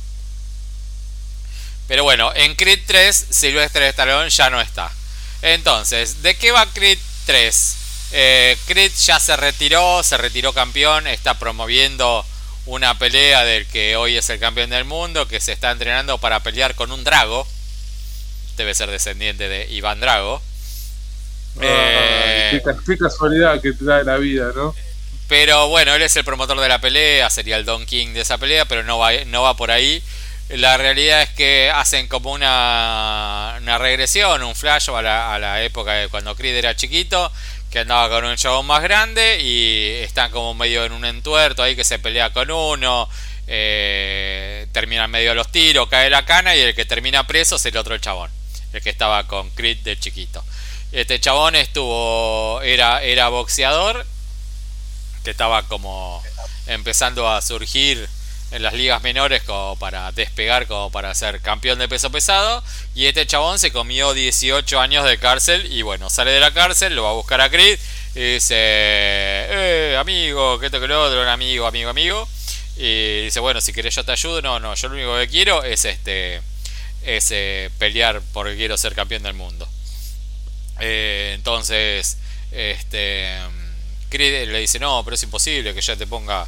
[1.89, 4.93] Pero bueno, en Creed 3 Sylvester Stallone ya no está.
[5.43, 7.76] Entonces, ¿de qué va Creed 3?
[8.12, 12.24] Eh, Creed ya se retiró, se retiró campeón, está promoviendo
[12.66, 16.41] una pelea del que hoy es el campeón del mundo, que se está entrenando para
[16.41, 17.47] pelear con un drago.
[18.59, 20.42] Debe ser descendiente de Iván Drago.
[21.61, 24.74] Eh, qué, casualidad que te da la vida, ¿no?
[25.28, 28.36] Pero bueno, él es el promotor de la pelea, sería el Don King de esa
[28.36, 30.02] pelea, pero no va, no va por ahí.
[30.48, 35.62] La realidad es que hacen como una, una regresión, un flash a la, a la
[35.62, 37.30] época de cuando Creed era chiquito,
[37.70, 41.76] que andaba con un chabón más grande y están como medio en un entuerto ahí
[41.76, 43.09] que se pelea con uno,
[43.46, 47.76] eh, terminan medio los tiros, cae la cana y el que termina preso es el
[47.76, 48.30] otro chabón,
[48.72, 50.44] el que estaba con Creed de chiquito.
[50.92, 54.06] Este chabón estuvo, era, era boxeador
[55.24, 56.22] que estaba como
[56.66, 58.08] empezando a surgir
[58.50, 62.62] en las ligas menores como para despegar, como para ser campeón de peso pesado.
[62.94, 66.94] Y este chabón se comió 18 años de cárcel y bueno, sale de la cárcel,
[66.94, 67.78] lo va a buscar a Creed
[68.14, 72.28] y dice, eh, amigo, que te que otro, amigo, amigo, amigo.
[72.76, 74.40] Y dice, bueno, si querés yo te ayudo.
[74.40, 76.40] No, no, yo lo único que quiero es este
[77.16, 79.66] es eh, pelear porque quiero ser campeón del mundo.
[80.78, 82.18] Eh, entonces,
[82.52, 83.38] este
[84.11, 86.46] le dice, no, pero es imposible que ya te ponga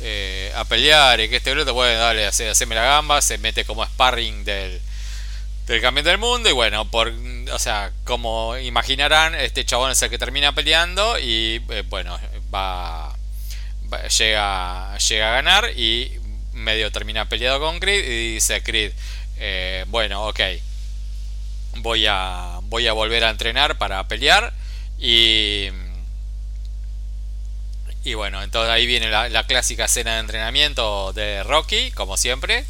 [0.00, 3.84] eh, a pelear y que este bruto, bueno, dale, haceme la gamba, se mete como
[3.84, 4.80] sparring del,
[5.66, 7.12] del campeón del mundo y bueno, por,
[7.52, 11.58] o sea, como imaginarán, este chabón es el que termina peleando y
[11.88, 12.18] bueno,
[12.54, 13.12] va,
[14.18, 16.12] llega, llega a ganar y
[16.52, 18.92] medio termina peleado con Creed y dice Creed,
[19.40, 20.40] eh, bueno, ok,
[21.78, 24.52] voy a, voy a volver a entrenar para pelear
[24.98, 25.68] y
[28.02, 32.64] y bueno, entonces ahí viene la, clásica escena de entrenamiento de Rocky, como siempre.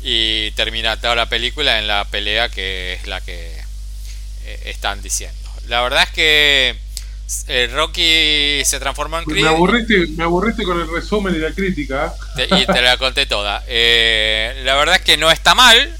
[0.00, 3.50] Y termina toda la película en la pelea que es la que
[4.44, 5.36] eh, están diciendo.
[5.66, 6.76] La verdad es que
[7.48, 9.42] eh, Rocky se transformó en Creed.
[9.42, 12.14] Me aburriste, me aburriste con el resumen y la crítica.
[12.36, 13.64] y te la conté toda.
[13.66, 15.92] Eh, la verdad es que no está mal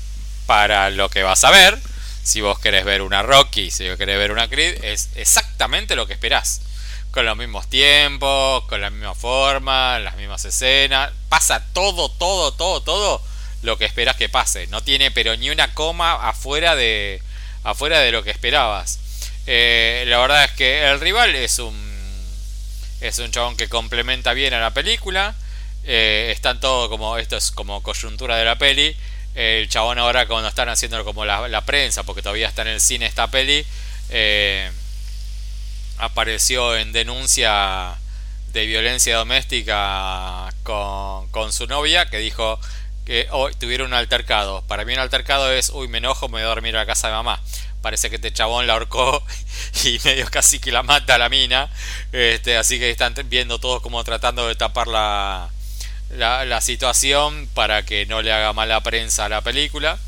[0.48, 1.78] para lo que vas a ver.
[2.22, 6.06] Si vos querés ver una Rocky, si vos querés ver una Creed, es exactamente lo
[6.06, 6.62] que esperás
[7.10, 11.12] con los mismos tiempos, con la misma forma, las mismas escenas.
[11.28, 13.22] Pasa todo, todo, todo, todo
[13.60, 14.66] lo que esperas que pase.
[14.68, 17.20] No tiene pero ni una coma afuera de,
[17.62, 19.00] afuera de lo que esperabas.
[19.46, 21.76] Eh, la verdad es que el rival es un
[23.02, 25.34] es un chabón que complementa bien a la película.
[25.84, 28.96] Eh, están todo como esto es como coyuntura de la peli.
[29.34, 33.06] El chabón ahora cuando están haciendo como la, prensa, porque todavía está en el cine
[33.06, 33.64] esta peli,
[34.10, 34.70] eh,
[35.98, 37.96] apareció en denuncia
[38.52, 42.58] de violencia doméstica con, su novia, que dijo
[43.04, 44.62] que hoy tuvieron un altercado.
[44.62, 47.08] Para mí un altercado es, uy, me enojo, me voy a dormir a la casa
[47.08, 47.40] de mamá
[47.80, 49.22] parece que este chabón la ahorcó
[49.84, 51.70] y medio casi que la mata a la mina.
[52.12, 55.48] Este, así que están viendo todos como tratando de tapar la,
[56.10, 59.98] la, situación para que no le haga mala prensa a la película.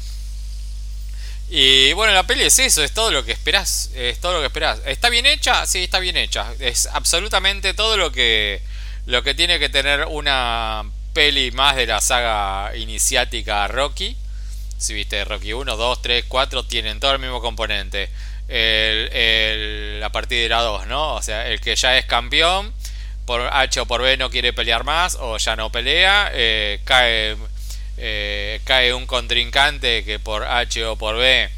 [1.49, 4.47] Y bueno, la peli es eso, es todo lo que esperás, es todo lo que
[4.47, 4.81] esperás.
[4.87, 5.67] ¿Está bien hecha?
[5.67, 6.47] Sí, está bien hecha.
[6.61, 8.63] Es absolutamente todo lo que
[9.07, 14.17] lo que tiene que tener una peli más de la saga iniciática Rocky.
[14.79, 18.09] Si viste Rocky 1, 2, 3, 4 tienen todo el mismo componente.
[18.49, 21.15] El, el, la partida 2, ¿no?
[21.15, 22.73] O sea, el que ya es campeón,
[23.31, 27.37] por H o por B no quiere pelear más o ya no pelea, eh, cae,
[27.97, 31.49] eh, cae un contrincante que por H o por B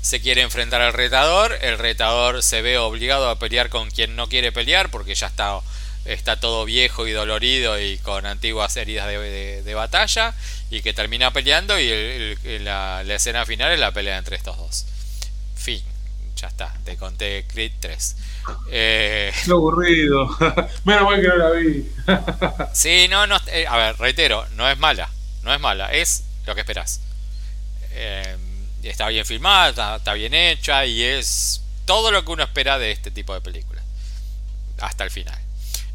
[0.00, 4.28] se quiere enfrentar al retador, el retador se ve obligado a pelear con quien no
[4.28, 5.60] quiere pelear porque ya está
[6.06, 10.34] está todo viejo y dolorido y con antiguas heridas de, batalla
[10.70, 14.86] y que termina peleando y la, escena final es la pelea entre estos dos.
[15.54, 15.84] Fin,
[16.34, 18.16] ya está, te conté Creed 3.
[18.70, 20.28] Eh, Qué aburrido,
[20.84, 21.90] menos mal que no la vi.
[22.72, 25.08] sí, no, no, eh, a ver, reitero, no es mala,
[25.42, 27.00] no es mala, es lo que esperás.
[27.92, 28.36] Eh,
[28.82, 33.10] está bien filmada, está bien hecha y es todo lo que uno espera de este
[33.10, 33.84] tipo de películas.
[34.80, 35.38] Hasta el final.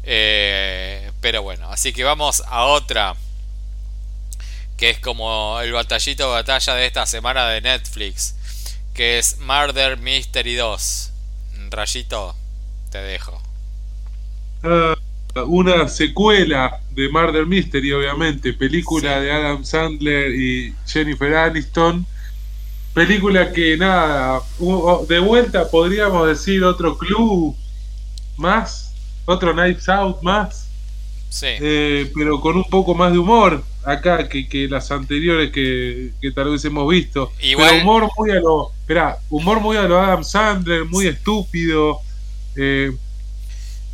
[0.02, 3.14] Eh, pero bueno, así que vamos a otra.
[4.76, 8.34] Que es como el batallito batalla de esta semana de Netflix.
[8.92, 11.10] Que es Murder Mystery 2.
[11.70, 12.36] Rayito,
[12.94, 13.42] te dejo.
[14.62, 14.94] Ah,
[15.46, 18.52] una secuela de Murder Mystery, obviamente.
[18.52, 22.06] Película de Adam Sandler y Jennifer Aniston.
[22.92, 24.40] Película que nada,
[25.08, 27.56] de vuelta podríamos decir otro club
[28.36, 30.68] más otro Knives Out más.
[31.30, 31.48] Sí.
[31.48, 36.50] Eh, pero con un poco más de humor acá que, que las anteriores que, tal
[36.50, 37.32] vez hemos visto.
[37.42, 37.80] Igual...
[37.82, 38.70] humor muy a lo.
[38.70, 42.03] Espera, humor muy a lo Adam Sandler, muy estúpido.
[42.56, 42.92] Eh,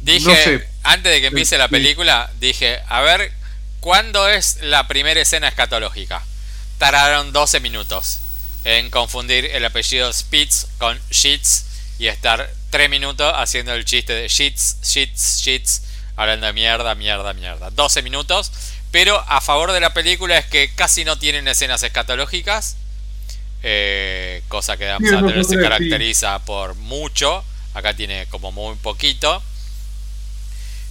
[0.01, 3.33] dije, antes de que empiece la película, dije, a ver,
[3.81, 6.23] ¿cuándo es la primera escena escatológica?
[6.79, 8.21] Tardaron 12 minutos
[8.65, 11.65] en confundir el apellido Spitz con Sheets
[11.99, 15.83] y estar tres minutos haciendo el chiste de shits, shits, shits,
[16.17, 17.71] hablando de mierda, mierda, mierda.
[17.71, 18.53] 12 minutos,
[18.91, 22.77] pero a favor de la película es que casi no tienen escenas escatológicas,
[23.63, 27.45] eh, cosa que Sandler se caracteriza por mucho,
[27.81, 29.43] acá tiene como muy poquito.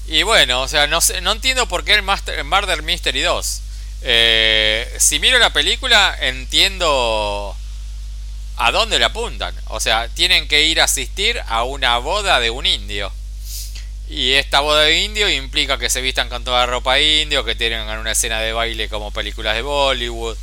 [0.07, 3.61] Y bueno, o sea, no, sé, no entiendo por qué el, Master, Murder Mystery 2.
[4.01, 7.55] Eh, si miro la película, entiendo
[8.57, 9.55] a dónde le apuntan.
[9.67, 13.11] O sea, tienen que ir a asistir a una boda de un indio.
[14.09, 17.55] Y esta boda de indio implica que se vistan con toda la ropa indio, que
[17.55, 20.37] tienen una escena de baile como películas de Bollywood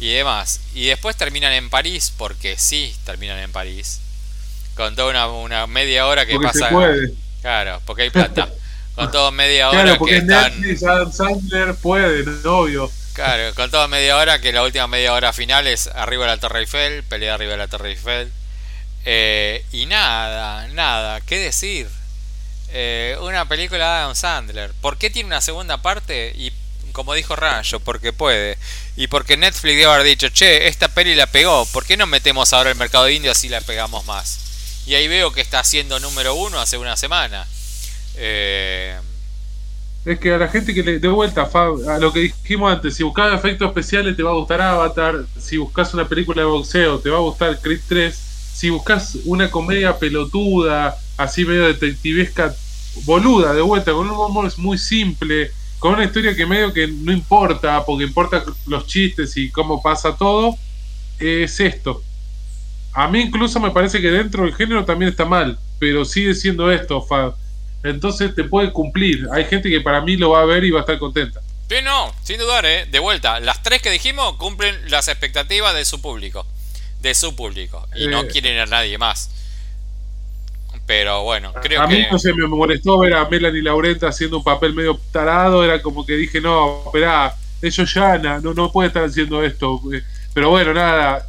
[0.00, 0.60] y demás.
[0.74, 4.01] Y después terminan en París, porque sí, terminan en París.
[4.76, 6.70] Con toda una, media hora que pasa.
[7.40, 8.48] Claro, porque hay plata.
[8.94, 11.12] con toda media hora claro, porque que están...
[11.12, 12.90] Sandler puede, obvio.
[13.14, 16.36] Claro, con toda media hora, que la última media hora final es arriba de la
[16.38, 18.32] Torre Eiffel, pelea arriba de la Torre Eiffel.
[19.04, 21.88] Eh, y nada, nada, ¿qué decir?
[22.70, 24.72] Eh, una película de Adam Sandler.
[24.80, 26.32] ¿Por qué tiene una segunda parte?
[26.34, 26.52] Y
[26.92, 28.56] como dijo Rayo, porque puede.
[28.96, 32.52] Y porque Netflix debe haber dicho, che, esta peli la pegó, ¿por qué no metemos
[32.52, 34.51] ahora el mercado indio así la pegamos más?
[34.86, 37.46] Y ahí veo que está haciendo número uno hace una semana.
[38.16, 38.98] Eh,
[40.04, 43.04] es que a la gente que le de vuelta a lo que dijimos antes, si
[43.04, 47.08] buscas efectos especiales te va a gustar Avatar, si buscas una película de boxeo te
[47.08, 48.14] va a gustar Creed 3,
[48.52, 52.52] si buscas una comedia pelotuda, así medio detectivesca,
[53.04, 57.12] boluda, de vuelta, con un humor muy simple, con una historia que medio que no
[57.12, 60.56] importa, porque importa los chistes y cómo pasa todo,
[61.18, 62.02] es esto.
[62.92, 66.70] A mí incluso me parece que dentro del género también está mal, pero sigue siendo
[66.70, 67.34] esto, Fab
[67.82, 69.26] entonces te puede cumplir.
[69.32, 71.40] Hay gente que para mí lo va a ver y va a estar contenta.
[71.68, 72.86] Sí, no, sin dudar, ¿eh?
[72.86, 76.46] De vuelta, las tres que dijimos cumplen las expectativas de su público.
[77.00, 77.88] De su público.
[77.96, 78.28] Y no eh.
[78.28, 79.30] quieren a nadie más.
[80.86, 81.84] Pero bueno, creo que.
[81.84, 85.64] A mí no se me molestó ver a Melanie Laurenta haciendo un papel medio tarado.
[85.64, 89.80] Era como que dije, no, espera, ellos ya no, no puede estar haciendo esto.
[90.34, 91.26] Pero bueno, nada.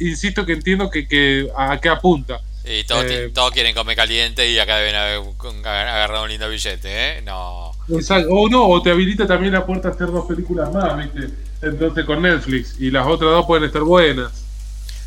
[0.00, 4.50] Insisto que entiendo que, que a qué apunta Y todos, Eh, todos quieren comer caliente
[4.50, 5.20] y acá deben haber
[5.66, 6.88] agarrado un lindo billete,
[7.18, 7.22] ¿eh?
[7.22, 7.72] No.
[7.88, 8.28] Exacto.
[8.30, 11.32] O no, o te habilita también la puerta a hacer dos películas más, ¿viste?
[11.62, 12.74] Entonces con Netflix.
[12.80, 14.32] Y las otras dos pueden estar buenas.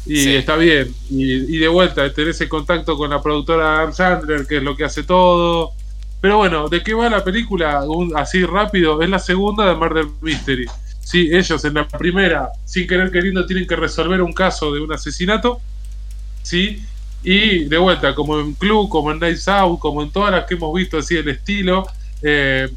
[0.06, 0.36] Y Sí.
[0.38, 0.94] está bien.
[1.10, 4.76] Y, y de vuelta, tenés el contacto con la productora Adam Sandler, que es lo
[4.76, 5.74] que hace todo.
[6.22, 7.84] Pero bueno, ¿de qué va la película?
[7.84, 10.66] Un- así rápido, es la segunda de Murder Mystery.
[11.10, 14.94] Sí, ellos en la primera, sin querer queriendo, tienen que resolver un caso de un
[14.94, 15.60] asesinato.
[16.44, 16.84] Sí,
[17.24, 20.54] y de vuelta, como en Club, como en Nice Out, como en todas las que
[20.54, 21.88] hemos visto así el estilo,
[22.22, 22.70] eh,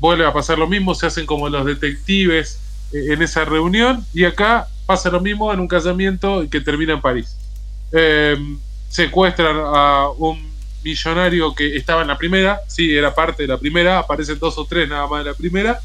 [0.00, 2.58] vuelve a pasar lo mismo, se hacen como los detectives
[2.92, 7.00] eh, en esa reunión, y acá pasa lo mismo en un casamiento que termina en
[7.00, 7.36] París.
[7.92, 8.36] Eh,
[8.88, 10.44] secuestran a un
[10.82, 14.64] millonario que estaba en la primera, sí, era parte de la primera, aparecen dos o
[14.64, 15.80] tres nada más de la primera,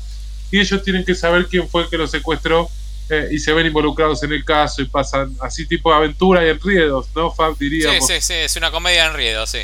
[0.51, 2.69] y ellos tienen que saber quién fue el que lo secuestró
[3.09, 6.49] eh, y se ven involucrados en el caso y pasan así tipo de aventura y
[6.49, 7.57] enriedos, ¿no, Fab?
[7.57, 8.07] Sí, Diríamos.
[8.07, 9.59] sí, sí, es una comedia en enredo, sí.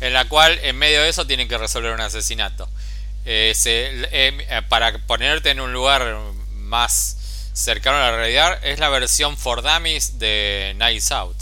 [0.00, 2.68] En la cual, en medio de eso, tienen que resolver un asesinato.
[3.24, 6.18] Eh, eh, para ponerte en un lugar
[6.56, 7.16] más
[7.52, 11.36] cercano a la realidad, es la versión for dummies de Knives Out.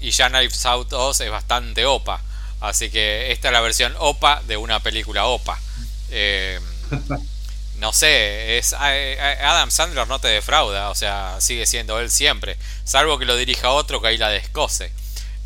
[0.00, 2.20] Y ya Knives Out 2 es bastante OPA.
[2.60, 5.58] Así que esta es la versión OPA de una película OPA.
[6.10, 6.58] Eh,
[7.78, 13.18] no sé, es Adam Sandler no te defrauda, o sea, sigue siendo él siempre, salvo
[13.18, 14.92] que lo dirija otro que ahí la descose.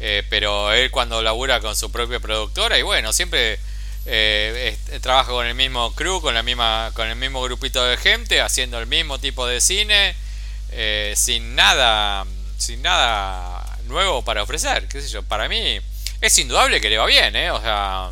[0.01, 3.59] Eh, pero él cuando labura con su propia productora y bueno, siempre
[4.07, 8.41] eh, trabaja con el mismo crew, con la misma, con el mismo grupito de gente,
[8.41, 10.15] haciendo el mismo tipo de cine,
[10.71, 12.25] eh, sin nada,
[12.57, 15.23] sin nada nuevo para ofrecer, qué sé yo.
[15.23, 15.79] Para mí
[16.21, 18.11] es indudable que le va bien, eh, o sea.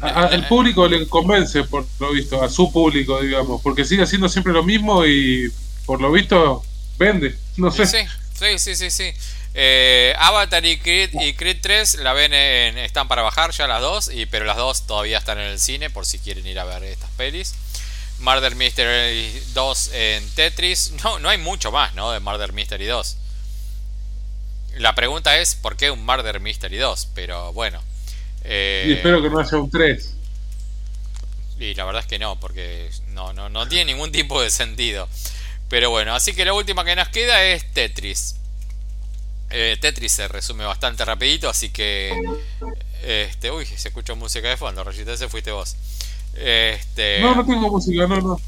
[0.00, 4.52] Al público le convence, por lo visto, a su público, digamos, porque sigue haciendo siempre
[4.52, 5.50] lo mismo y
[5.86, 6.62] por lo visto
[6.98, 7.34] vende.
[7.56, 7.86] No sé.
[7.86, 7.98] Sí,
[8.34, 9.12] sí, sí, sí, sí.
[9.54, 13.80] Eh, Avatar y Creed, y Creed 3 la ven en, están para bajar ya las
[13.80, 16.64] dos, y, pero las dos todavía están en el cine por si quieren ir a
[16.64, 17.54] ver estas pelis.
[18.18, 20.92] Murder Mystery 2 en Tetris.
[21.04, 22.10] No, no hay mucho más, ¿no?
[22.10, 23.16] De Murder Mystery 2.
[24.76, 27.08] La pregunta es, ¿por qué un Murder Mystery 2?
[27.14, 27.82] Pero bueno.
[28.48, 30.12] Eh, Y espero que no haya un 3.
[31.58, 35.08] y la verdad es que no, porque no, no, no tiene ningún tipo de sentido.
[35.68, 38.36] Pero bueno, así que la última que nos queda es Tetris.
[39.50, 42.12] Eh, Tetris se resume bastante rapidito, así que...
[43.02, 45.76] Este, uy, se escucha música de fondo, Rayita, ese fuiste vos.
[46.34, 48.40] Este, No, no tengo música, no, no.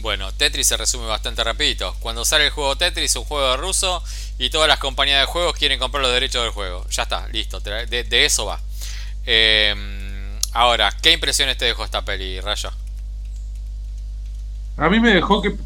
[0.00, 1.94] bueno, Tetris se resume bastante rapidito.
[2.00, 4.02] Cuando sale el juego Tetris, un juego de ruso,
[4.38, 6.86] y todas las compañías de juegos quieren comprar los derechos del juego.
[6.90, 8.60] Ya está, listo, de, de eso va.
[9.26, 9.74] Eh,
[10.52, 12.70] ahora, ¿qué impresiones te dejó esta peli, Rayo?
[14.76, 15.56] A mí me dejó que,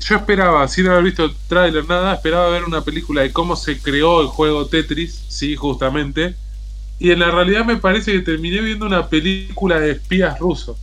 [0.00, 3.80] yo esperaba, sin haber visto el tráiler, nada, esperaba ver una película de cómo se
[3.80, 6.36] creó el juego Tetris, sí, justamente.
[6.98, 10.78] Y en la realidad me parece que terminé viendo una película de espías rusos.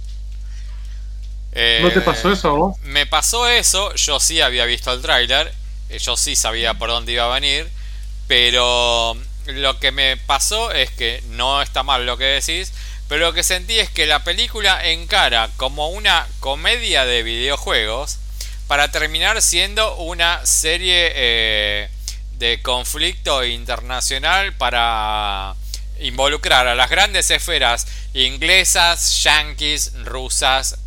[1.78, 2.78] ¿No te Eh, pasó eso a vos?
[2.82, 5.54] Me pasó eso, yo sí había visto el tráiler,
[6.00, 7.70] yo sí sabía por dónde iba a venir,
[8.28, 12.74] pero lo que me pasó es que no está mal lo que decís,
[13.08, 18.18] pero lo que sentí es que la película encara como una comedia de videojuegos
[18.68, 21.90] para terminar siendo una serie eh,
[22.38, 25.56] de conflicto internacional para
[26.00, 30.78] involucrar a las grandes esferas inglesas, yanquis, rusas,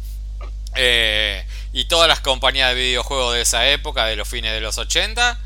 [0.74, 1.44] eh,
[1.76, 5.38] y todas las compañías de videojuegos de esa época, de los fines de los 80,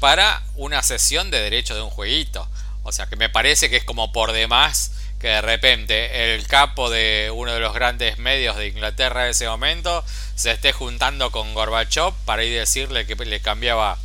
[0.00, 2.48] para una sesión de derecho de un jueguito.
[2.82, 4.90] O sea que me parece que es como por demás
[5.20, 9.46] que de repente el capo de uno de los grandes medios de Inglaterra de ese
[9.46, 10.04] momento
[10.34, 13.96] se esté juntando con Gorbachev para ir a decirle que le cambiaba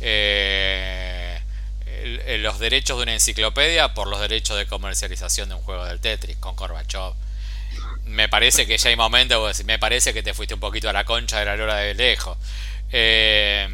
[0.00, 1.40] eh,
[2.40, 6.36] los derechos de una enciclopedia por los derechos de comercialización de un juego del Tetris
[6.38, 7.12] con Gorbachev.
[8.08, 11.04] Me parece que ya hay momentos, me parece que te fuiste un poquito a la
[11.04, 12.38] concha de la lora de lejos.
[12.90, 13.68] Eh,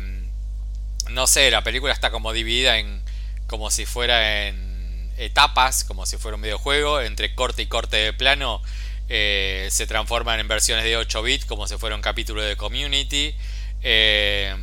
[1.10, 3.02] no sé, la película está como dividida en
[3.46, 8.12] como si fuera en etapas, como si fuera un videojuego, entre corte y corte de
[8.12, 8.62] plano.
[9.08, 13.34] eh, se transforman en versiones de 8 bits como si fuera un capítulo de community.
[13.82, 14.54] Eh,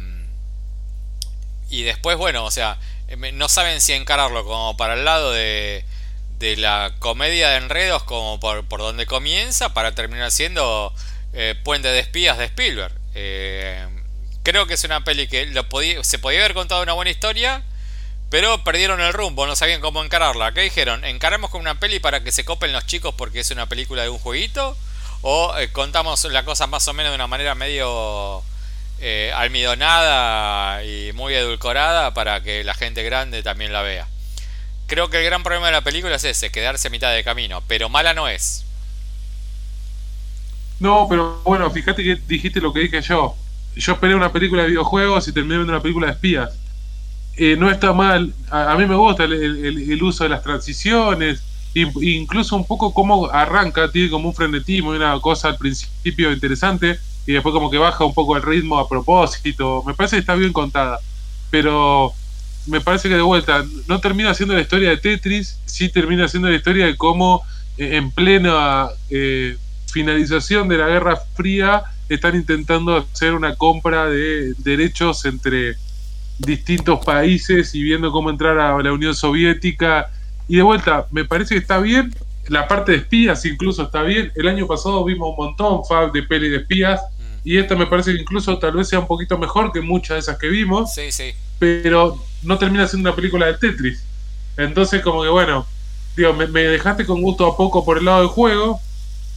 [1.70, 2.78] y después, bueno, o sea,
[3.34, 5.86] no saben si encararlo como para el lado de,
[6.42, 10.92] de la comedia de enredos, como por, por donde comienza, para terminar siendo
[11.34, 12.94] eh, Puente de Espías de Spielberg.
[13.14, 13.88] Eh,
[14.42, 17.62] creo que es una peli que lo podía, se podía haber contado una buena historia,
[18.32, 20.52] pero perdieron el rumbo, no sabían cómo encararla.
[20.52, 21.06] ¿Qué dijeron?
[21.06, 24.10] ¿Encaramos con una peli para que se copen los chicos porque es una película de
[24.10, 24.76] un jueguito?
[25.22, 28.44] ¿O eh, contamos la cosa más o menos de una manera medio
[29.34, 34.08] almidonada y muy edulcorada para que la gente grande también la vea.
[34.92, 37.64] Creo que el gran problema de la película es ese, quedarse a mitad de camino,
[37.66, 38.66] pero mala no es.
[40.82, 43.34] No, pero bueno, fíjate que dijiste lo que dije yo.
[43.74, 46.50] Yo esperé una película de videojuegos y terminé viendo una película de espías.
[47.38, 51.42] Eh, no está mal, a, mí me gusta el, uso de las transiciones,
[51.74, 57.00] incluso un poco cómo arranca, tiene como un frenetismo y una cosa al principio interesante
[57.26, 59.84] y después como que baja un poco el ritmo a propósito.
[59.88, 61.00] Me parece que está bien contada,
[61.50, 62.14] pero
[62.68, 66.50] me parece que de vuelta no termina siendo la historia de Tetris, sí termina siendo
[66.50, 67.44] la historia de cómo
[67.78, 69.58] eh, en plena eh,
[69.92, 75.76] finalización de la Guerra Fría están intentando hacer una compra de derechos entre
[76.40, 80.10] distintos países y viendo cómo entrar a la Unión Soviética.
[80.48, 82.14] Y de vuelta, me parece que está bien.
[82.48, 84.32] La parte de espías incluso está bien.
[84.36, 87.02] El año pasado vimos un montón Fab de peli de espías.
[87.02, 87.24] Mm.
[87.44, 90.20] Y esta me parece que incluso tal vez sea un poquito mejor que muchas de
[90.20, 90.94] esas que vimos.
[90.94, 91.32] Sí, sí.
[91.60, 94.04] Pero no termina siendo una película de Tetris.
[94.58, 95.66] Entonces, como que bueno,
[96.16, 98.80] digo, me, dejaste con gusto a poco por el lado del juego.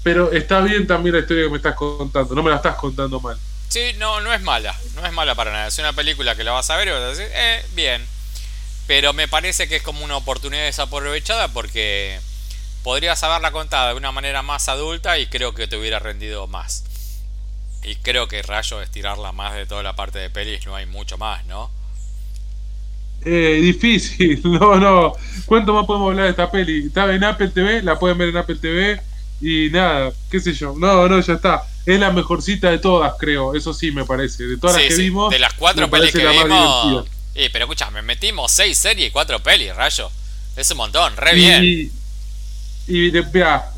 [0.03, 2.35] Pero está bien también la historia que me estás contando.
[2.35, 3.39] No me la estás contando mal.
[3.69, 5.67] Sí, no, no es mala, no es mala para nada.
[5.69, 8.07] Es una película que la vas a ver y vas a decir, eh, bien.
[8.87, 12.21] Pero me parece que es como una oportunidad desaprovechada porque
[12.83, 16.85] podrías haberla contado de una manera más adulta y creo que te hubiera rendido más.
[17.83, 21.17] Y creo que Rayo estirarla más de toda la parte de pelis no hay mucho
[21.17, 21.71] más, ¿no?
[23.25, 25.13] Eh, difícil, no, no.
[25.47, 26.87] ¿Cuánto más podemos hablar de esta peli?
[26.87, 29.01] Está en Apple TV, la pueden ver en Apple TV
[29.41, 30.75] y nada, qué sé yo.
[30.77, 33.55] No, no, ya está es la mejorcita de todas, creo.
[33.55, 34.45] Eso sí me parece.
[34.45, 35.31] De todas las que vimos.
[35.31, 37.07] De las cuatro pelis que vimos.
[37.35, 40.11] Eh, pero escucha, me metimos seis series y cuatro pelis, rayo.
[40.57, 41.65] Es un montón, re bien.
[41.65, 41.91] Y,
[42.87, 43.13] y,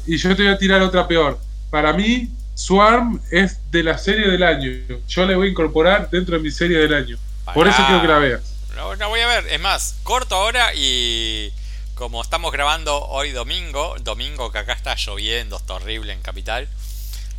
[0.06, 1.40] y yo te voy a tirar otra peor.
[1.70, 4.70] Para mí, Swarm es de la serie del año.
[5.08, 7.16] Yo le voy a incorporar dentro de mi serie del año.
[7.54, 8.55] Por eso quiero que la veas.
[8.76, 9.46] La voy a ver.
[9.48, 11.50] Es más, corto ahora y
[11.94, 16.68] como estamos grabando hoy domingo, domingo que acá está lloviendo, está horrible en Capital.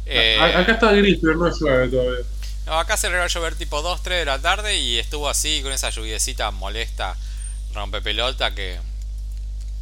[0.07, 2.25] Eh, acá está gris, pero no llueve todavía.
[2.65, 5.29] No, acá se le va a llover tipo 2, 3 de la tarde y estuvo
[5.29, 7.15] así con esa lluviecita molesta,
[7.71, 8.79] rompe pelota que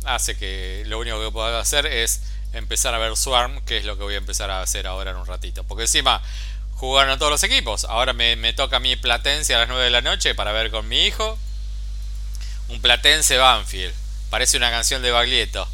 [0.04, 2.22] hace que lo único que puedo hacer es
[2.52, 5.18] empezar a ver Swarm, que es lo que voy a empezar a hacer ahora en
[5.18, 5.64] un ratito.
[5.64, 6.22] Porque encima
[6.74, 7.86] jugaron todos los equipos.
[7.86, 10.88] Ahora me, me toca mi Platense a las 9 de la noche para ver con
[10.88, 11.40] mi hijo.
[12.70, 13.94] Un Platense Banfield.
[14.30, 15.68] Parece una canción de Baglietto.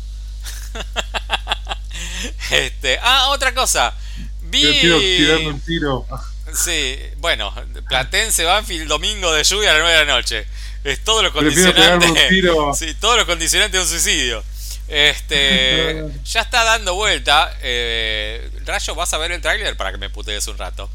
[2.52, 3.94] este, ah, otra cosa.
[4.42, 4.80] Vi...
[4.82, 6.06] tirando un tiro.
[6.54, 7.54] Sí, bueno,
[7.88, 10.48] Platense Banfield domingo de lluvia a las 9 de la noche.
[10.84, 12.08] Es todo lo condicionante.
[12.76, 14.44] Sí, todo lo condicionante de un suicidio.
[14.88, 17.56] Este, ya está dando vuelta.
[17.62, 20.90] Eh, Rayo, vas a ver el tráiler para que me putees un rato.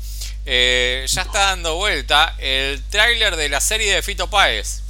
[0.44, 4.82] Eh, ya está dando vuelta el tráiler de la serie de Fito Páez.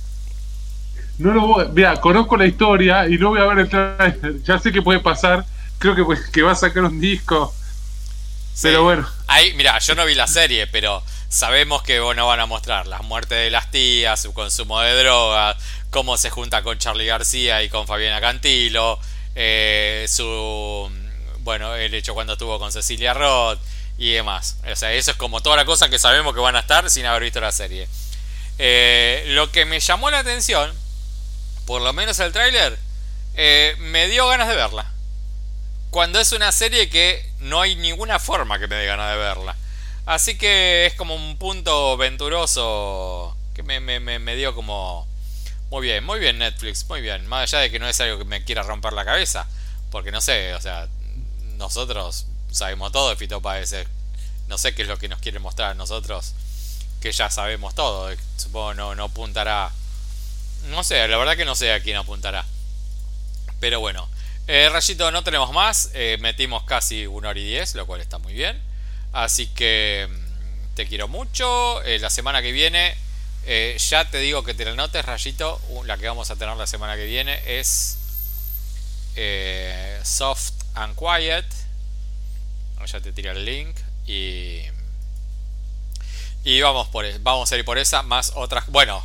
[1.19, 4.43] No lo voy, mira, conozco la historia y no voy a ver el tráiler.
[4.43, 5.45] Ya sé que puede pasar.
[5.79, 7.53] Creo que, que va a sacar un disco
[8.63, 9.07] pero bueno.
[9.27, 13.03] Ahí, mira, yo no vi la serie, pero sabemos que bueno, van a mostrar las
[13.03, 15.57] muertes de las tías, su consumo de drogas,
[15.91, 18.99] cómo se junta con Charlie García y con Fabiana Cantilo,
[19.35, 20.91] eh, su
[21.41, 23.61] bueno, el hecho cuando estuvo con Cecilia Roth
[23.99, 24.57] y demás.
[24.71, 27.05] O sea, eso es como toda la cosa que sabemos que van a estar sin
[27.05, 27.87] haber visto la serie.
[28.59, 30.73] Eh, lo que me llamó la atención,
[31.67, 32.79] por lo menos el tráiler,
[33.35, 34.87] eh, me dio ganas de verla.
[35.91, 39.57] Cuando es una serie que no hay ninguna forma que me dé ganas de verla.
[40.07, 45.07] Así que es como un punto venturoso que me, me, me, dio como...
[45.71, 47.27] Muy bien, muy bien Netflix, muy bien.
[47.27, 49.49] Más allá de que no es algo que me quiera romper la cabeza.
[49.91, 50.89] Porque no sé, o sea,
[51.57, 53.75] nosotros sabemos todo de Fito Páez.
[54.47, 56.35] No sé qué es lo que nos quiere mostrar a nosotros.
[57.01, 58.15] Que ya sabemos todo.
[58.37, 59.73] Supongo no, no apuntará...
[60.67, 62.45] No sé, la verdad que no sé a quién apuntará.
[63.61, 64.09] Pero bueno,
[64.47, 65.91] eh, Rayito, no tenemos más.
[65.95, 68.61] Eh, metimos casi una hora y diez, lo cual está muy bien.
[69.13, 71.83] Así que mm, te quiero mucho.
[71.83, 72.97] Eh, la semana que viene,
[73.79, 75.61] ya te digo que te la notes, Rayito.
[75.85, 77.99] La que vamos a tener la semana que viene es
[80.05, 81.47] Soft and Quiet.
[82.87, 83.77] Ya te tiré el link.
[84.07, 84.63] Y,
[86.45, 88.67] y vamos, por, e, vamos a ir por esa, más otras.
[88.69, 89.05] Bueno,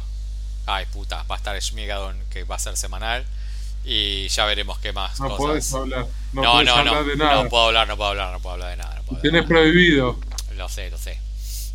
[0.65, 3.25] ay puta, va a estar Schmigadon, que va a ser semanal
[3.83, 5.19] y ya veremos qué más.
[5.19, 6.05] No puedes hablar.
[6.33, 7.43] No, no, no, no, de nada.
[7.43, 9.01] no puedo hablar, no puedo hablar, no puedo hablar de nada.
[9.09, 10.19] No Tienes prohibido.
[10.55, 11.17] Lo sé, lo sé.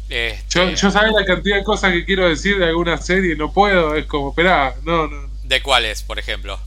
[0.08, 0.44] Este...
[0.48, 3.96] Yo, yo sabes la cantidad de cosas que quiero decir de alguna serie, no puedo,
[3.96, 5.28] es como, esperá, no, no.
[5.42, 6.58] ¿De cuáles, por ejemplo?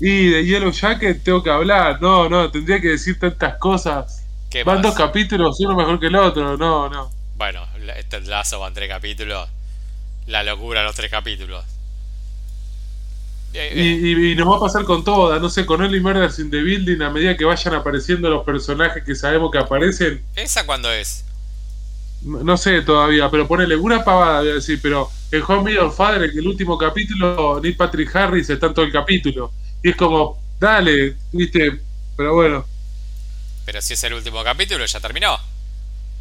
[0.00, 4.24] Y de Yellow Jacket tengo que hablar, no, no, tendría que decir tantas cosas.
[4.64, 7.10] Van dos capítulos, uno mejor que el otro, no, no.
[7.36, 7.66] Bueno,
[7.96, 9.48] este lazo van tres capítulos.
[10.26, 11.64] La locura los tres capítulos.
[13.52, 16.50] Eh, y, y, nos va a pasar con todas, no sé, con Only Murders in
[16.50, 20.24] the Building, a medida que vayan apareciendo los personajes que sabemos que aparecen.
[20.34, 21.24] ¿Esa cuándo es?
[22.22, 26.32] No, sé todavía, pero ponele una pavada, voy a decir, pero el Home Video Father,
[26.32, 29.52] que el último capítulo, Nick Patrick Harris está en todo el capítulo.
[29.82, 31.80] Y es como, dale, viste,
[32.16, 32.66] pero bueno.
[33.66, 35.38] Pero si es el último capítulo, ya terminó.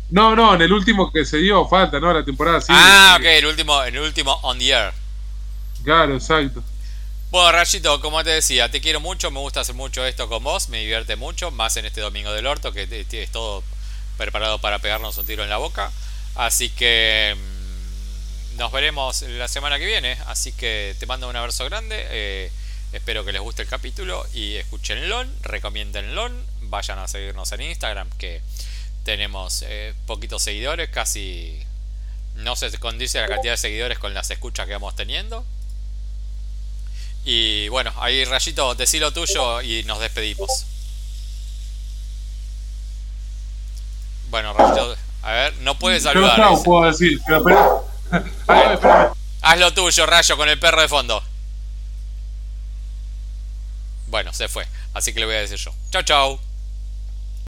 [0.09, 2.13] No, no, en el último que se dio falta, ¿no?
[2.13, 2.67] La temporada sí.
[2.69, 4.93] Ah, ok, el último, el último on the air.
[5.83, 6.63] Claro, exacto.
[7.31, 10.69] Bueno, Rayito, como te decía, te quiero mucho, me gusta hacer mucho esto con vos,
[10.69, 13.63] me divierte mucho, más en este domingo del orto, que es todo
[14.17, 15.91] preparado para pegarnos un tiro en la boca.
[16.35, 20.17] Así que mm, nos veremos la semana que viene.
[20.27, 22.05] Así que te mando un abrazo grande.
[22.09, 22.51] Eh,
[22.91, 26.29] espero que les guste el capítulo y escúchenlo, recomiéndenlo,
[26.61, 28.41] vayan a seguirnos en Instagram, que
[29.03, 31.61] tenemos eh, poquitos seguidores, casi
[32.35, 35.45] no se condice la cantidad de seguidores con las escuchas que vamos teniendo.
[37.25, 40.65] Y bueno, ahí Rayito, decí lo tuyo y nos despedimos.
[44.29, 46.37] Bueno, Rayito, a ver, no puedes saludar.
[46.39, 47.87] No, no puedo decir, pero,
[49.41, 51.23] Haz lo tuyo, Rayo, con el perro de fondo.
[54.07, 54.67] Bueno, se fue.
[54.93, 55.73] Así que le voy a decir yo.
[55.91, 56.39] Chau, chau.